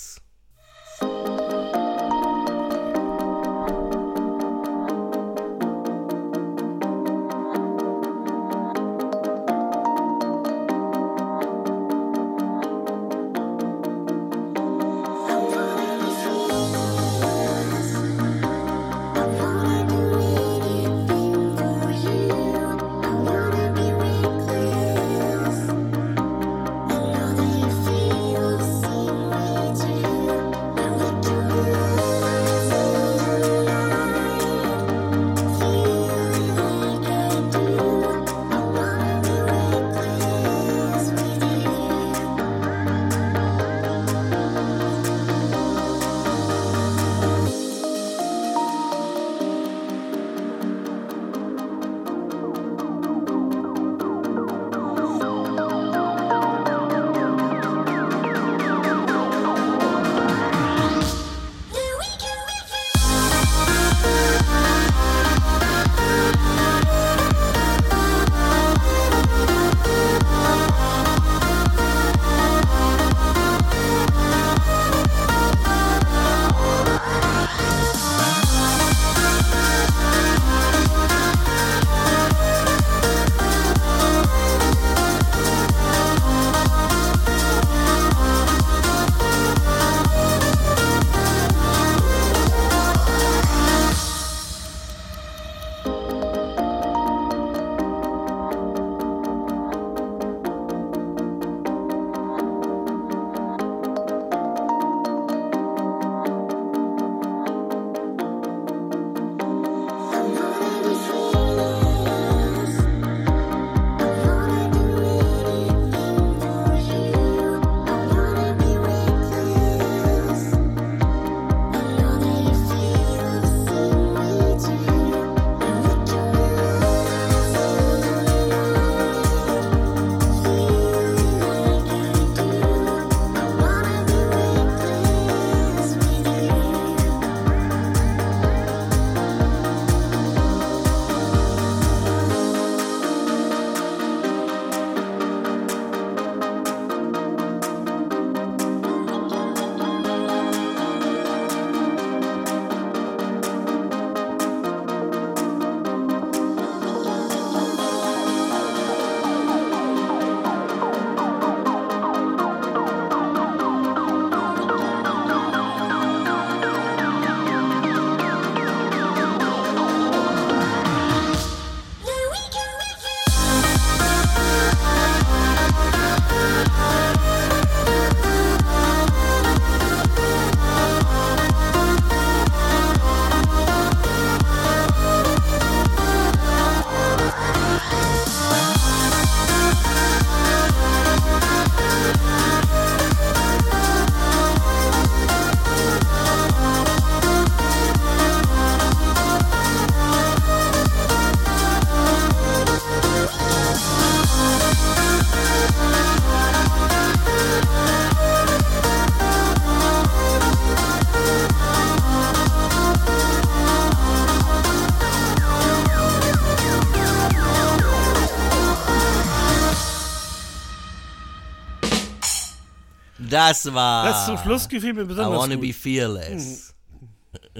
Das 223.49 223.73
war. 223.73 224.05
Das 224.05 224.25
zum 224.25 224.37
Schluss 224.37 224.67
gefiel 224.69 224.93
mir 224.93 225.01
I 225.03 225.05
besonders 225.05 225.39
wanna 225.39 225.55
gut. 225.55 225.61
be 225.67 225.73
fearless. 225.73 226.69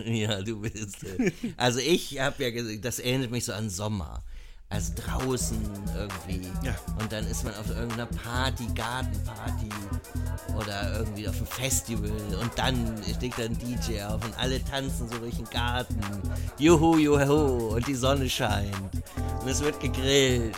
Ja, 0.06 0.42
du 0.42 0.60
bist. 0.62 1.04
äh, 1.04 1.32
Also 1.58 1.80
ich 1.80 2.20
habe 2.20 2.44
ja 2.44 2.52
gesagt, 2.52 2.86
das 2.86 3.00
erinnert 3.00 3.32
mich 3.32 3.46
so 3.46 3.54
an 3.54 3.70
Sommer. 3.72 4.24
Also 4.70 4.94
draußen 4.96 5.58
irgendwie. 5.96 6.48
Ja. 6.64 6.76
Und 7.00 7.12
dann 7.12 7.28
ist 7.28 7.44
man 7.44 7.54
auf 7.56 7.70
irgendeiner 7.70 8.08
Party, 8.08 8.66
Gartenparty 8.74 9.70
oder 10.58 10.98
irgendwie 11.00 11.28
auf 11.28 11.36
einem 11.38 11.46
Festival 11.46 12.12
und 12.42 12.52
dann 12.56 12.96
steht 13.16 13.34
da 13.38 13.44
ein 13.44 13.58
DJ 13.58 14.02
auf 14.04 14.24
und 14.26 14.36
alle 14.40 14.64
tanzen 14.66 15.08
so 15.10 15.18
durch 15.20 15.36
den 15.36 15.50
Garten. 15.52 16.00
Juhu, 16.58 16.98
juhu 16.98 17.76
und 17.76 17.86
die 17.88 17.94
Sonne 17.96 18.28
scheint 18.30 18.74
und 19.42 19.48
es 19.48 19.62
wird 19.62 19.80
gegrillt 19.80 20.56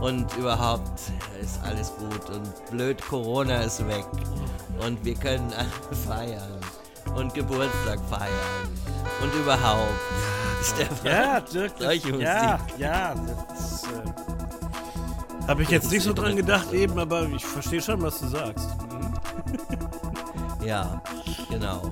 und 0.00 0.34
überhaupt 0.38 1.00
ist 1.42 1.60
alles 1.62 1.92
gut 1.98 2.30
und 2.30 2.70
blöd 2.70 3.00
Corona 3.06 3.60
ist 3.62 3.86
weg 3.86 4.06
und 4.86 5.04
wir 5.04 5.14
können 5.14 5.52
feiern 6.08 6.58
und 7.14 7.32
Geburtstag 7.34 7.98
feiern 8.08 8.68
und 9.22 9.34
überhaupt. 9.34 9.88
Stefan, 10.62 11.06
Ja, 11.06 11.40
Dirk, 11.40 11.72
Solche 11.78 12.08
Musik. 12.08 12.24
ja, 12.26 12.58
ja, 12.76 13.14
das 13.48 13.84
äh, 13.84 15.46
habe 15.48 15.62
ich 15.62 15.70
jetzt 15.70 15.90
nicht 15.90 16.02
so 16.04 16.12
dran 16.12 16.36
gedacht 16.36 16.72
eben, 16.72 16.98
aber 16.98 17.22
ich 17.24 17.44
verstehe 17.44 17.80
schon, 17.80 18.00
was 18.02 18.20
du 18.20 18.28
sagst. 18.28 18.68
Mhm. 18.90 20.66
Ja, 20.66 21.00
genau. 21.48 21.90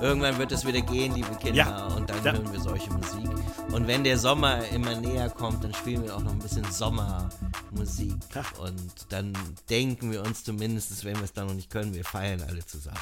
Irgendwann 0.00 0.36
wird 0.38 0.52
es 0.52 0.66
wieder 0.66 0.82
gehen, 0.82 1.14
liebe 1.14 1.34
Kinder, 1.36 1.54
Ja. 1.56 1.86
und 1.88 2.08
dann 2.10 2.22
Ja. 2.24 2.32
hören 2.34 2.52
wir 2.52 2.60
solche 2.60 2.90
Musik. 2.92 3.28
Und 3.72 3.86
wenn 3.86 4.04
der 4.04 4.18
Sommer 4.18 4.66
immer 4.68 4.94
näher 5.00 5.30
kommt, 5.30 5.64
dann 5.64 5.72
spielen 5.74 6.04
wir 6.04 6.14
auch 6.14 6.22
noch 6.22 6.32
ein 6.32 6.38
bisschen 6.38 6.64
Sommermusik. 6.70 8.12
Ja. 8.34 8.44
Und 8.60 8.92
dann 9.08 9.32
denken 9.70 10.12
wir 10.12 10.22
uns 10.22 10.44
zumindest, 10.44 11.04
wenn 11.04 11.16
wir 11.16 11.24
es 11.24 11.32
dann 11.32 11.46
noch 11.46 11.54
nicht 11.54 11.70
können, 11.70 11.94
wir 11.94 12.04
feiern 12.04 12.42
alle 12.46 12.64
zusammen. 12.64 12.98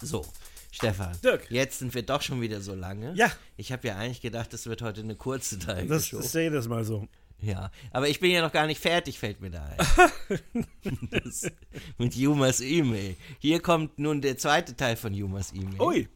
So, 0.00 0.24
Stefan, 0.70 1.12
Dirk. 1.22 1.50
jetzt 1.50 1.80
sind 1.80 1.94
wir 1.94 2.02
doch 2.02 2.22
schon 2.22 2.40
wieder 2.40 2.60
so 2.62 2.74
lange. 2.74 3.12
Ja. 3.14 3.30
Ich 3.58 3.70
habe 3.70 3.86
ja 3.88 3.96
eigentlich 3.96 4.22
gedacht, 4.22 4.52
das 4.54 4.66
wird 4.66 4.80
heute 4.82 5.02
eine 5.02 5.16
kurze 5.16 5.58
Teil. 5.58 5.86
Das 5.86 6.10
ist 6.12 6.34
ja 6.34 6.40
jedes 6.40 6.66
Mal 6.68 6.84
so. 6.84 7.06
Ja, 7.42 7.70
aber 7.90 8.08
ich 8.08 8.20
bin 8.20 8.30
ja 8.30 8.42
noch 8.42 8.52
gar 8.52 8.66
nicht 8.66 8.80
fertig, 8.80 9.18
fällt 9.18 9.40
mir 9.40 9.50
da 9.50 9.64
ein. 9.64 10.66
mit 11.98 12.14
Jumas 12.14 12.60
E-Mail. 12.60 13.16
Hier 13.38 13.60
kommt 13.60 13.98
nun 13.98 14.20
der 14.20 14.36
zweite 14.36 14.76
Teil 14.76 14.96
von 14.96 15.14
Jumas 15.14 15.52
E-Mail. 15.52 15.80
Ui. 15.80 16.08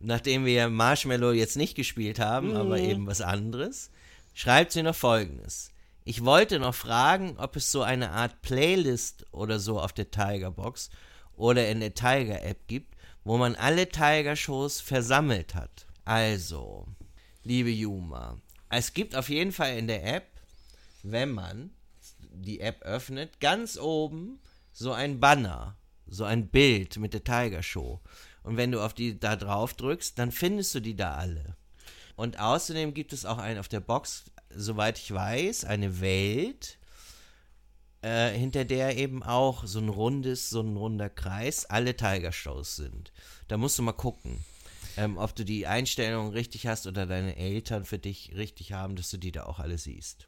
Nachdem 0.00 0.44
wir 0.44 0.68
Marshmallow 0.68 1.32
jetzt 1.32 1.56
nicht 1.56 1.74
gespielt 1.74 2.18
haben, 2.18 2.56
aber 2.56 2.78
eben 2.78 3.06
was 3.06 3.20
anderes, 3.20 3.90
schreibt 4.34 4.72
sie 4.72 4.82
noch 4.82 4.94
folgendes. 4.94 5.72
Ich 6.04 6.24
wollte 6.24 6.58
noch 6.58 6.74
fragen, 6.74 7.36
ob 7.36 7.56
es 7.56 7.70
so 7.70 7.82
eine 7.82 8.12
Art 8.12 8.40
Playlist 8.42 9.26
oder 9.32 9.58
so 9.58 9.80
auf 9.80 9.92
der 9.92 10.10
Tiger-Box 10.10 10.90
oder 11.36 11.68
in 11.68 11.80
der 11.80 11.94
Tiger-App 11.94 12.66
gibt, 12.66 12.96
wo 13.24 13.36
man 13.36 13.56
alle 13.56 13.88
Tiger-Shows 13.88 14.80
versammelt 14.80 15.54
hat. 15.54 15.86
Also, 16.04 16.86
liebe 17.42 17.70
Juma, 17.70 18.38
es 18.70 18.94
gibt 18.94 19.14
auf 19.14 19.28
jeden 19.28 19.52
Fall 19.52 19.76
in 19.76 19.86
der 19.86 20.04
App, 20.04 20.37
wenn 21.12 21.30
man 21.30 21.70
die 22.30 22.60
App 22.60 22.82
öffnet, 22.82 23.40
ganz 23.40 23.78
oben 23.78 24.40
so 24.72 24.92
ein 24.92 25.20
Banner, 25.20 25.76
so 26.06 26.24
ein 26.24 26.48
Bild 26.48 26.98
mit 26.98 27.14
der 27.14 27.24
Tiger 27.24 27.62
Show. 27.62 28.00
Und 28.42 28.56
wenn 28.56 28.72
du 28.72 28.80
auf 28.80 28.94
die 28.94 29.18
da 29.18 29.36
drauf 29.36 29.74
drückst, 29.74 30.18
dann 30.18 30.32
findest 30.32 30.74
du 30.74 30.80
die 30.80 30.96
da 30.96 31.14
alle. 31.14 31.56
Und 32.16 32.40
außerdem 32.40 32.94
gibt 32.94 33.12
es 33.12 33.24
auch 33.24 33.38
einen 33.38 33.58
auf 33.58 33.68
der 33.68 33.80
Box, 33.80 34.24
soweit 34.50 34.98
ich 34.98 35.12
weiß, 35.12 35.64
eine 35.64 36.00
Welt, 36.00 36.78
äh, 38.02 38.30
hinter 38.30 38.64
der 38.64 38.96
eben 38.96 39.22
auch 39.22 39.64
so 39.66 39.80
ein 39.80 39.88
rundes, 39.88 40.50
so 40.50 40.60
ein 40.60 40.76
runder 40.76 41.10
Kreis 41.10 41.64
alle 41.66 41.96
Tiger 41.96 42.32
Shows 42.32 42.76
sind. 42.76 43.12
Da 43.48 43.56
musst 43.56 43.78
du 43.78 43.82
mal 43.82 43.92
gucken, 43.92 44.44
ähm, 44.96 45.18
ob 45.18 45.34
du 45.34 45.44
die 45.44 45.66
Einstellungen 45.66 46.32
richtig 46.32 46.66
hast 46.66 46.86
oder 46.86 47.06
deine 47.06 47.36
Eltern 47.36 47.84
für 47.84 47.98
dich 47.98 48.32
richtig 48.34 48.72
haben, 48.72 48.96
dass 48.96 49.10
du 49.10 49.16
die 49.16 49.32
da 49.32 49.44
auch 49.44 49.58
alle 49.58 49.78
siehst. 49.78 50.27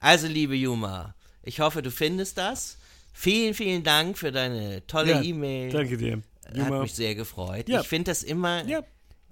Also, 0.00 0.26
liebe 0.26 0.56
Juma, 0.56 1.14
ich 1.42 1.60
hoffe, 1.60 1.82
du 1.82 1.90
findest 1.90 2.38
das. 2.38 2.78
Vielen, 3.12 3.54
vielen 3.54 3.82
Dank 3.82 4.16
für 4.18 4.32
deine 4.32 4.86
tolle 4.86 5.12
Ja, 5.12 5.22
E-Mail. 5.22 5.70
Danke 5.70 5.96
dir. 5.96 6.22
Hat 6.46 6.56
Juma. 6.56 6.82
mich 6.82 6.94
sehr 6.94 7.14
gefreut. 7.14 7.68
Ja. 7.68 7.80
Ich 7.80 7.88
finde 7.88 8.10
das 8.10 8.22
immer, 8.22 8.64
Ja, 8.66 8.82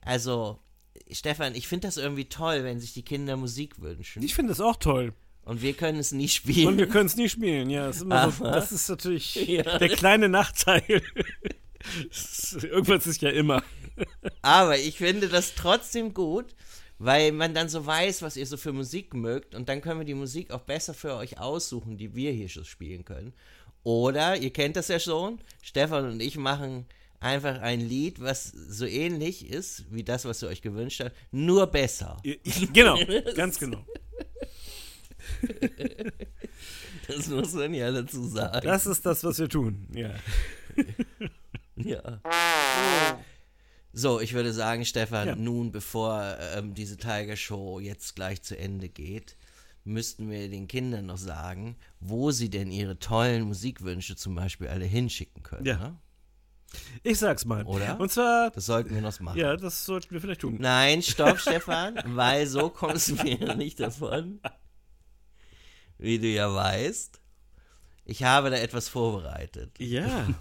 also, 0.02 0.58
Stefan, 1.10 1.54
ich 1.54 1.68
finde 1.68 1.88
das 1.88 1.96
irgendwie 1.96 2.26
toll, 2.26 2.64
wenn 2.64 2.80
sich 2.80 2.92
die 2.92 3.02
Kinder 3.04 3.36
Musik 3.36 3.80
wünschen. 3.80 4.22
ich 4.22 4.34
finde 4.34 4.50
das 4.50 4.60
auch 4.60 4.76
toll. 4.76 5.12
Und 5.44 5.62
wir 5.62 5.72
können 5.72 5.98
es 5.98 6.12
nie 6.12 6.28
spielen. 6.28 6.66
Und 6.68 6.76
wir 6.78 6.88
können 6.88 7.06
es 7.06 7.16
nie 7.16 7.28
spielen, 7.30 7.70
ja. 7.70 7.86
Das 7.86 8.02
ist, 8.02 8.02
so, 8.38 8.44
das 8.44 8.72
ist 8.72 8.88
natürlich 8.90 9.34
Ja. 9.48 9.78
der 9.78 9.88
kleine 9.88 10.28
Nachteil. 10.28 10.82
Irgendwas 12.62 13.06
ist 13.06 13.22
ja 13.22 13.30
immer. 13.30 13.62
Aber 14.42 14.78
ich 14.78 14.98
finde 14.98 15.28
das 15.28 15.54
trotzdem 15.54 16.12
gut, 16.12 16.54
weil 16.98 17.32
man 17.32 17.54
dann 17.54 17.68
so 17.68 17.84
weiß, 17.84 18.22
was 18.22 18.36
ihr 18.36 18.46
so 18.46 18.56
für 18.56 18.72
Musik 18.72 19.14
mögt 19.14 19.54
und 19.54 19.68
dann 19.68 19.80
können 19.80 20.00
wir 20.00 20.04
die 20.04 20.14
Musik 20.14 20.50
auch 20.50 20.62
besser 20.62 20.94
für 20.94 21.14
euch 21.14 21.38
aussuchen, 21.38 21.96
die 21.96 22.14
wir 22.14 22.32
hier 22.32 22.48
schon 22.48 22.64
spielen 22.64 23.04
können. 23.04 23.32
Oder, 23.84 24.36
ihr 24.36 24.52
kennt 24.52 24.76
das 24.76 24.88
ja 24.88 24.98
schon, 24.98 25.40
Stefan 25.62 26.10
und 26.10 26.20
ich 26.20 26.36
machen 26.36 26.86
einfach 27.20 27.60
ein 27.60 27.80
Lied, 27.80 28.20
was 28.20 28.44
so 28.44 28.84
ähnlich 28.84 29.48
ist 29.48 29.86
wie 29.90 30.04
das, 30.04 30.24
was 30.24 30.42
ihr 30.42 30.48
euch 30.48 30.62
gewünscht 30.62 31.00
habt, 31.00 31.16
nur 31.30 31.66
besser. 31.66 32.16
Genau, 32.72 32.98
ganz 33.34 33.58
genau. 33.60 33.84
Das 37.06 37.28
muss 37.28 37.54
man 37.54 37.74
ja 37.74 37.90
dazu 37.90 38.26
sagen. 38.28 38.60
Das 38.66 38.86
ist 38.86 39.04
das, 39.06 39.24
was 39.24 39.38
wir 39.38 39.48
tun. 39.48 39.86
Ja. 39.94 40.14
Ja. 41.80 42.20
So, 43.98 44.20
ich 44.20 44.32
würde 44.32 44.52
sagen, 44.52 44.84
Stefan, 44.84 45.26
Ja. 45.28 45.34
nun, 45.36 45.72
bevor 45.72 46.36
ähm, 46.54 46.72
diese 46.74 46.96
Tiger 46.96 47.34
Show 47.36 47.80
jetzt 47.80 48.14
gleich 48.14 48.42
zu 48.42 48.56
Ende 48.56 48.88
geht, 48.88 49.36
müssten 49.84 50.30
wir 50.30 50.48
den 50.48 50.68
Kindern 50.68 51.06
noch 51.06 51.18
sagen, 51.18 51.76
wo 51.98 52.30
sie 52.30 52.48
denn 52.48 52.70
ihre 52.70 52.98
tollen 53.00 53.42
Musikwünsche 53.42 54.14
zum 54.14 54.34
Beispiel 54.36 54.68
alle 54.68 54.84
hinschicken 54.84 55.42
können. 55.42 55.64
Ja. 55.66 55.76
Ne? 55.78 55.96
Ich 57.02 57.18
sag's 57.18 57.44
mal. 57.44 57.64
Oder? 57.64 57.98
Und 57.98 58.12
zwar, 58.12 58.50
Das 58.50 58.66
sollten 58.66 58.94
wir 58.94 59.00
noch 59.02 59.18
machen. 59.20 59.38
ja, 59.38 59.56
das 59.56 59.84
sollten 59.84 60.10
wir 60.12 60.20
vielleicht 60.20 60.42
tun. 60.42 60.58
Nein, 60.60 61.02
stopp, 61.02 61.38
Stefan, 61.40 61.98
weil 62.06 62.46
so 62.46 62.68
kommst 62.70 63.08
du 63.08 63.14
mir 63.16 63.54
nicht 63.56 63.80
davon. 63.80 64.40
Wie 65.96 66.18
du 66.18 66.26
ja 66.28 66.54
weißt. 66.54 67.20
Ich 68.04 68.22
habe 68.22 68.50
da 68.50 68.56
etwas 68.56 68.88
vorbereitet. 68.88 69.72
Ja. 69.80 70.28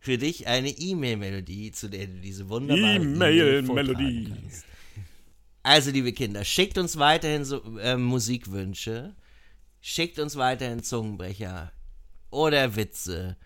Für 0.00 0.16
dich 0.16 0.46
eine 0.46 0.70
E-Mail-Melodie, 0.70 1.72
zu 1.72 1.88
der 1.88 2.06
du 2.06 2.20
diese 2.20 2.48
wunderbare 2.48 2.96
E-Mail-Melodie. 2.96 4.34
kannst. 4.34 4.64
Also, 5.62 5.90
liebe 5.90 6.14
Kinder, 6.14 6.42
schickt 6.42 6.78
uns 6.78 6.98
weiterhin 6.98 7.44
so, 7.44 7.62
äh, 7.78 7.98
Musikwünsche, 7.98 9.14
schickt 9.82 10.18
uns 10.18 10.36
weiterhin 10.36 10.82
Zungenbrecher 10.82 11.70
oder 12.30 12.76
Witze 12.76 13.36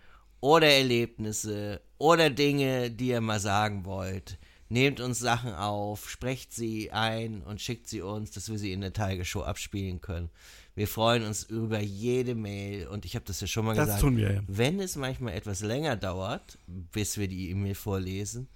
oder 0.40 0.68
Erlebnisse 0.68 1.80
oder 1.98 2.30
Dinge, 2.30 2.92
die 2.92 3.08
ihr 3.08 3.20
mal 3.20 3.40
sagen 3.40 3.84
wollt. 3.84 4.38
Nehmt 4.68 5.00
uns 5.00 5.18
Sachen 5.18 5.54
auf, 5.54 6.08
sprecht 6.08 6.52
sie 6.52 6.92
ein 6.92 7.42
und 7.42 7.60
schickt 7.60 7.88
sie 7.88 8.00
uns, 8.00 8.30
dass 8.30 8.48
wir 8.48 8.58
sie 8.58 8.72
in 8.72 8.80
der 8.80 8.92
Tiger 8.92 9.24
Show 9.24 9.42
abspielen 9.42 10.00
können. 10.00 10.30
Wir 10.74 10.88
freuen 10.88 11.24
uns 11.24 11.44
über 11.44 11.80
jede 11.80 12.34
Mail 12.34 12.88
und 12.88 13.04
ich 13.04 13.14
habe 13.14 13.24
das 13.24 13.40
ja 13.40 13.46
schon 13.46 13.64
mal 13.64 13.76
Das 13.76 13.86
gesagt. 13.86 14.02
tun 14.02 14.16
wir, 14.16 14.32
ja. 14.32 14.42
Wenn 14.48 14.80
es 14.80 14.96
manchmal 14.96 15.34
etwas 15.34 15.60
länger 15.60 15.96
dauert, 15.96 16.58
bis 16.66 17.16
wir 17.16 17.28
die 17.28 17.50
E-Mail 17.50 17.76
vorlesen, 17.76 18.48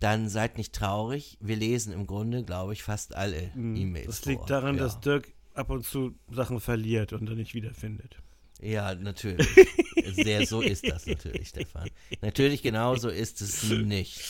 dann 0.00 0.28
seid 0.28 0.58
nicht 0.58 0.74
traurig. 0.74 1.38
Wir 1.40 1.54
lesen 1.54 1.92
im 1.92 2.08
Grunde, 2.08 2.42
glaube 2.42 2.72
ich, 2.72 2.82
fast 2.82 3.14
alle 3.14 3.52
E-Mails. 3.54 4.06
Mhm. 4.06 4.10
Das 4.10 4.24
liegt 4.24 4.40
vor. 4.40 4.48
daran, 4.48 4.76
ja. 4.76 4.82
dass 4.82 4.98
Dirk 4.98 5.32
ab 5.54 5.70
und 5.70 5.84
zu 5.84 6.14
Sachen 6.30 6.60
verliert 6.60 7.12
und 7.12 7.26
dann 7.26 7.36
nicht 7.36 7.54
wiederfindet. 7.54 8.16
Ja, 8.60 8.94
natürlich. 8.94 9.48
Sehr 10.12 10.46
so 10.46 10.60
ist 10.60 10.88
das 10.88 11.06
natürlich, 11.06 11.48
Stefan. 11.48 11.88
Natürlich 12.20 12.62
genau 12.62 12.96
so 12.96 13.08
ist 13.08 13.40
es 13.40 13.64
nicht. 13.64 14.20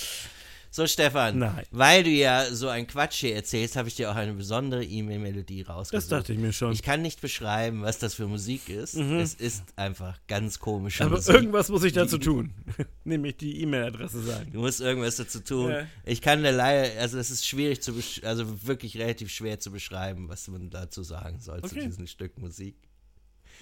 So, 0.75 0.87
Stefan, 0.87 1.39
Nein. 1.39 1.67
weil 1.71 2.03
du 2.03 2.09
ja 2.09 2.47
so 2.51 2.69
ein 2.69 2.87
Quatsch 2.87 3.17
hier 3.21 3.35
erzählst, 3.35 3.77
habe 3.77 3.89
ich 3.89 3.95
dir 3.97 4.11
auch 4.11 4.15
eine 4.17 4.33
besondere 4.33 4.83
E-Mail-Melodie 4.83 5.61
rausgesucht. 5.61 5.93
Das 6.03 6.09
dachte 6.09 6.33
ich 6.33 6.39
mir 6.39 6.55
schon. 6.55 6.73
Ich 6.73 6.83
kann 6.83 7.03
nicht 7.03 7.21
beschreiben, 7.21 7.83
was 7.83 7.99
das 7.99 8.15
für 8.15 8.27
Musik 8.27 8.71
ist. 8.71 8.95
Es 8.95 9.35
ist 9.35 9.65
einfach 9.77 10.19
ganz 10.29 10.59
komische 10.61 11.05
Aber 11.05 11.17
Musik. 11.17 11.35
irgendwas 11.35 11.69
muss 11.69 11.85
ich 11.85 11.93
dazu 11.93 12.17
tun. 12.17 12.55
Nämlich 13.05 13.37
die 13.37 13.61
E-Mail-Adresse 13.61 14.23
sagen. 14.23 14.51
Du 14.51 14.61
musst 14.61 14.81
irgendwas 14.81 15.17
dazu 15.17 15.41
tun. 15.41 15.73
Ja. 15.73 15.87
Ich 16.07 16.23
kann 16.23 16.41
leider, 16.41 16.99
also 17.03 17.19
es 17.19 17.31
ist 17.31 17.47
schwierig 17.47 17.83
zu, 17.83 17.93
also 18.23 18.67
wirklich 18.67 18.97
relativ 18.97 19.29
schwer 19.31 19.61
zu 19.61 19.71
beschreiben, 19.73 20.31
was 20.31 20.49
man 20.49 20.71
dazu 20.71 21.03
sagen 21.03 21.39
soll 21.41 21.61
zu 21.61 21.67
Okay. 21.77 21.85
diesem 21.85 22.07
Stück 22.07 22.39
Musik. 22.39 22.77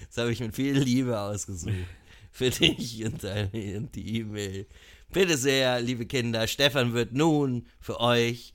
Das 0.07 0.15
habe 0.15 0.31
ich 0.31 0.39
mit 0.39 0.55
viel 0.55 0.77
Liebe 0.77 1.19
ausgesucht. 1.19 1.73
Für 2.31 2.49
dich 2.51 3.03
und, 3.03 3.21
deine, 3.21 3.49
und 3.77 3.93
die 3.93 4.19
E-Mail. 4.19 4.65
Bitte 5.11 5.37
sehr, 5.37 5.81
liebe 5.81 6.05
Kinder, 6.05 6.47
Stefan 6.47 6.93
wird 6.93 7.11
nun 7.13 7.67
für 7.79 7.99
euch 7.99 8.53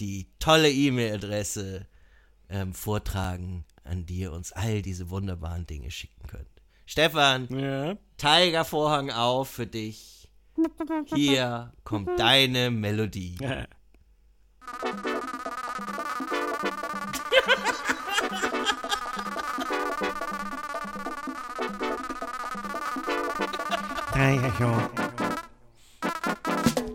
die 0.00 0.30
tolle 0.38 0.70
E-Mail-Adresse 0.70 1.86
ähm, 2.48 2.72
vortragen, 2.72 3.64
an 3.84 4.06
die 4.06 4.20
ihr 4.20 4.32
uns 4.32 4.52
all 4.52 4.80
diese 4.80 5.10
wunderbaren 5.10 5.66
Dinge 5.66 5.90
schicken 5.90 6.26
könnt. 6.26 6.48
Stefan, 6.86 7.46
Ja. 7.50 7.96
Tigervorhang 8.16 9.10
auf 9.10 9.50
für 9.50 9.66
dich. 9.66 10.30
Hier 11.14 11.72
kommt 11.84 12.18
deine 12.18 12.70
Melodie. 12.70 13.36
ja. 13.40 13.66
Tiger 24.12 24.52
Show. 24.58 25.07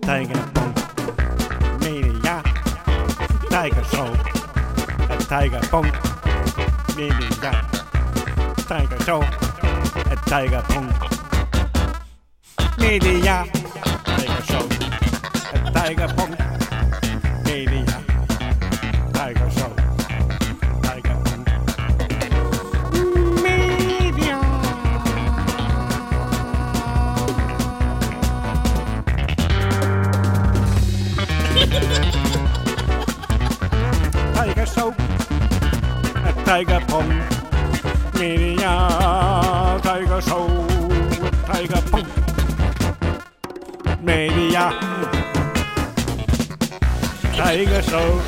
Tiger 0.05 0.51
Punk. 0.53 0.75
Media. 1.79 2.43
Tiger 3.49 3.83
Show. 3.85 4.13
A 5.09 5.17
Tiger 5.17 5.61
Punk. 5.71 5.93
Media. 6.97 7.51
Tiger 8.67 8.99
Show. 9.05 9.21
A 10.11 10.15
Tiger 10.27 10.61
Punk. 10.67 10.91
Media. 12.77 13.45
Tiger 14.03 14.41
Show. 14.43 14.67
A 15.53 15.71
Tiger 15.71 16.07
Punk. 16.17 16.52
A 36.53 36.57
Tiger 36.57 36.85
Pong. 36.85 37.09
Media. 38.13 38.73
Tiger 39.81 40.21
Show. 40.21 40.47
Tiger 41.47 41.81
Pong. 41.89 42.07
Media. 44.03 44.69
Tiger 47.33 47.81
Show. 47.81 48.21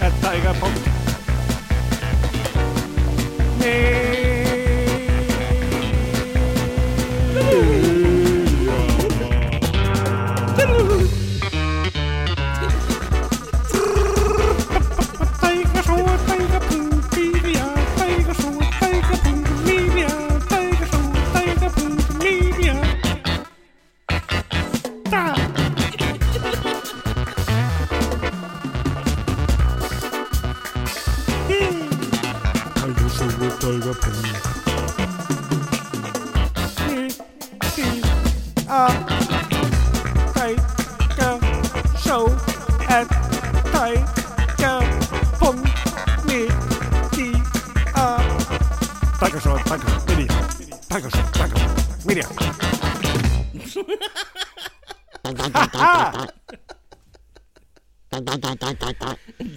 A 0.00 0.10
Tiger 0.22 0.54
Pong. 0.60 0.76
Media. 3.58 3.99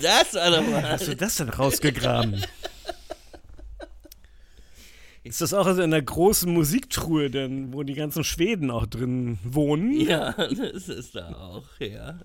Das 0.02 0.34
war 0.36 0.52
doch 0.52 0.68
mal. 0.68 0.90
Hast 0.92 1.08
du 1.08 1.16
das 1.16 1.36
denn 1.38 1.50
rausgegraben? 1.50 2.46
Ist 5.24 5.40
das 5.40 5.54
auch 5.54 5.68
in 5.78 5.92
der 5.92 6.02
großen 6.02 6.52
Musiktruhe, 6.52 7.30
denn, 7.30 7.74
wo 7.74 7.84
die 7.84 7.94
ganzen 7.94 8.26
Schweden 8.26 8.70
auch 8.70 8.86
drin 8.86 9.40
wohnen? 9.44 9.94
Ja, 9.94 10.32
das 10.74 10.90
ist 10.90 11.16
da 11.16 11.34
auch, 11.34 11.68
ja. 11.80 12.20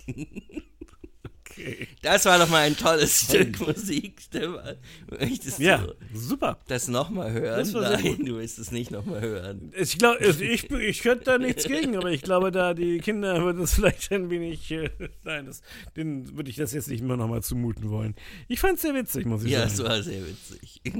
Das 2.02 2.24
war 2.24 2.38
doch 2.38 2.48
mal 2.48 2.62
ein 2.66 2.76
tolles 2.76 3.22
Stück 3.24 3.58
Musik, 3.60 4.20
Stefan. 4.22 4.76
Möchtest 5.18 5.58
Ja, 5.58 5.78
du 5.78 5.94
super. 6.18 6.58
das 6.68 6.88
nochmal 6.88 7.32
hören? 7.32 7.58
Das 7.58 7.74
war 7.74 7.98
sehr 7.98 8.12
Nein, 8.12 8.24
du 8.26 8.36
willst 8.36 8.58
es 8.58 8.70
nicht 8.72 8.90
nochmal 8.90 9.20
hören. 9.20 9.72
Ich 9.76 9.98
glaube, 9.98 10.20
also 10.20 10.40
ich, 10.42 10.70
ich 10.70 11.00
könnte 11.00 11.24
da 11.24 11.38
nichts 11.38 11.64
gegen, 11.64 11.96
aber 11.96 12.10
ich 12.10 12.22
glaube, 12.22 12.50
da 12.52 12.74
die 12.74 12.98
Kinder 12.98 13.42
würden 13.42 13.62
es 13.62 13.74
vielleicht 13.74 14.10
ein 14.12 14.30
wenig, 14.30 14.70
äh, 14.70 14.90
nein, 15.24 15.46
das, 15.46 15.62
denen 15.96 16.36
würde 16.36 16.50
ich 16.50 16.56
das 16.56 16.72
jetzt 16.72 16.88
nicht 16.88 17.02
mehr 17.02 17.16
nochmal 17.16 17.42
zumuten 17.42 17.90
wollen. 17.90 18.14
Ich 18.48 18.60
fand 18.60 18.76
es 18.76 18.82
sehr 18.82 18.94
witzig, 18.94 19.26
muss 19.26 19.44
ich 19.44 19.50
Ja, 19.52 19.64
es 19.64 19.76
sagen. 19.76 19.88
war 19.88 20.02
sehr 20.02 20.22
witzig. 20.26 20.80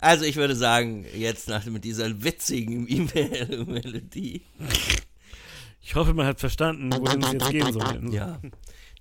Also 0.00 0.24
ich 0.24 0.36
würde 0.36 0.56
sagen, 0.56 1.04
jetzt 1.14 1.48
nach 1.48 1.64
mit 1.66 1.84
dieser 1.84 2.22
witzigen 2.24 2.86
E-Mail-Melodie, 2.88 4.42
Ich 5.82 5.94
hoffe, 5.94 6.14
man 6.14 6.26
hat 6.26 6.40
verstanden, 6.40 6.90
wohin 6.92 7.22
es 7.22 7.32
jetzt 7.32 7.50
gehen 7.50 7.72
soll. 7.72 8.14
ja, 8.14 8.40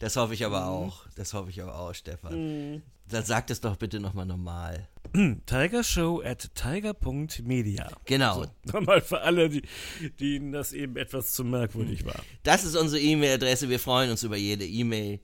das 0.01 0.15
hoffe 0.15 0.33
ich 0.33 0.43
aber 0.43 0.65
auch. 0.65 1.05
Das 1.15 1.33
hoffe 1.35 1.51
ich 1.51 1.61
aber 1.61 1.77
auch, 1.77 1.93
Stefan. 1.93 2.81
Dann 3.07 3.23
sag 3.23 3.49
es 3.51 3.61
doch 3.61 3.75
bitte 3.75 3.99
nochmal 3.99 4.25
normal. 4.25 4.87
Tiger 5.45 5.83
Show 5.83 6.23
at 6.25 6.49
tiger.media. 6.55 7.91
Genau. 8.05 8.45
Nochmal 8.63 9.01
für 9.01 9.21
alle, 9.21 9.49
die, 9.49 9.61
denen 10.19 10.53
das 10.53 10.73
eben 10.73 10.97
etwas 10.97 11.33
zu 11.33 11.43
merkwürdig 11.43 12.03
war. 12.05 12.19
Das 12.41 12.63
ist 12.63 12.75
unsere 12.75 12.99
E-Mail-Adresse. 12.99 13.69
Wir 13.69 13.79
freuen 13.79 14.09
uns 14.09 14.23
über 14.23 14.37
jede 14.37 14.65
E-Mail. 14.65 15.19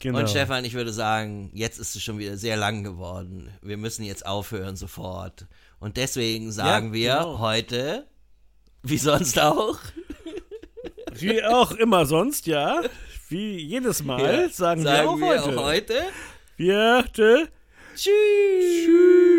Genau. 0.00 0.18
Und 0.18 0.30
Stefan, 0.30 0.64
ich 0.64 0.74
würde 0.74 0.92
sagen, 0.92 1.50
jetzt 1.54 1.78
ist 1.78 1.94
es 1.94 2.02
schon 2.02 2.18
wieder 2.18 2.36
sehr 2.36 2.56
lang 2.56 2.82
geworden. 2.82 3.50
Wir 3.62 3.76
müssen 3.76 4.04
jetzt 4.04 4.26
aufhören 4.26 4.74
sofort. 4.74 5.46
Und 5.78 5.96
deswegen 5.96 6.50
sagen 6.50 6.92
wir 6.92 7.18
genau. 7.18 7.38
heute, 7.38 8.08
wie 8.82 8.98
sonst 8.98 9.38
auch, 9.38 9.78
Wie 11.20 11.42
auch 11.44 11.72
immer 11.72 12.06
sonst, 12.06 12.46
ja. 12.46 12.80
Wie 13.28 13.56
jedes 13.58 14.02
Mal 14.02 14.42
Ja, 14.44 14.48
sagen, 14.48 14.84
wir 14.84 15.08
auch 15.08 15.20
heute. 15.20 15.58
auch 15.58 15.64
heute. 15.64 15.94
Wir, 16.56 17.04
äh, 17.18 17.46
Tschüss. 17.94 19.37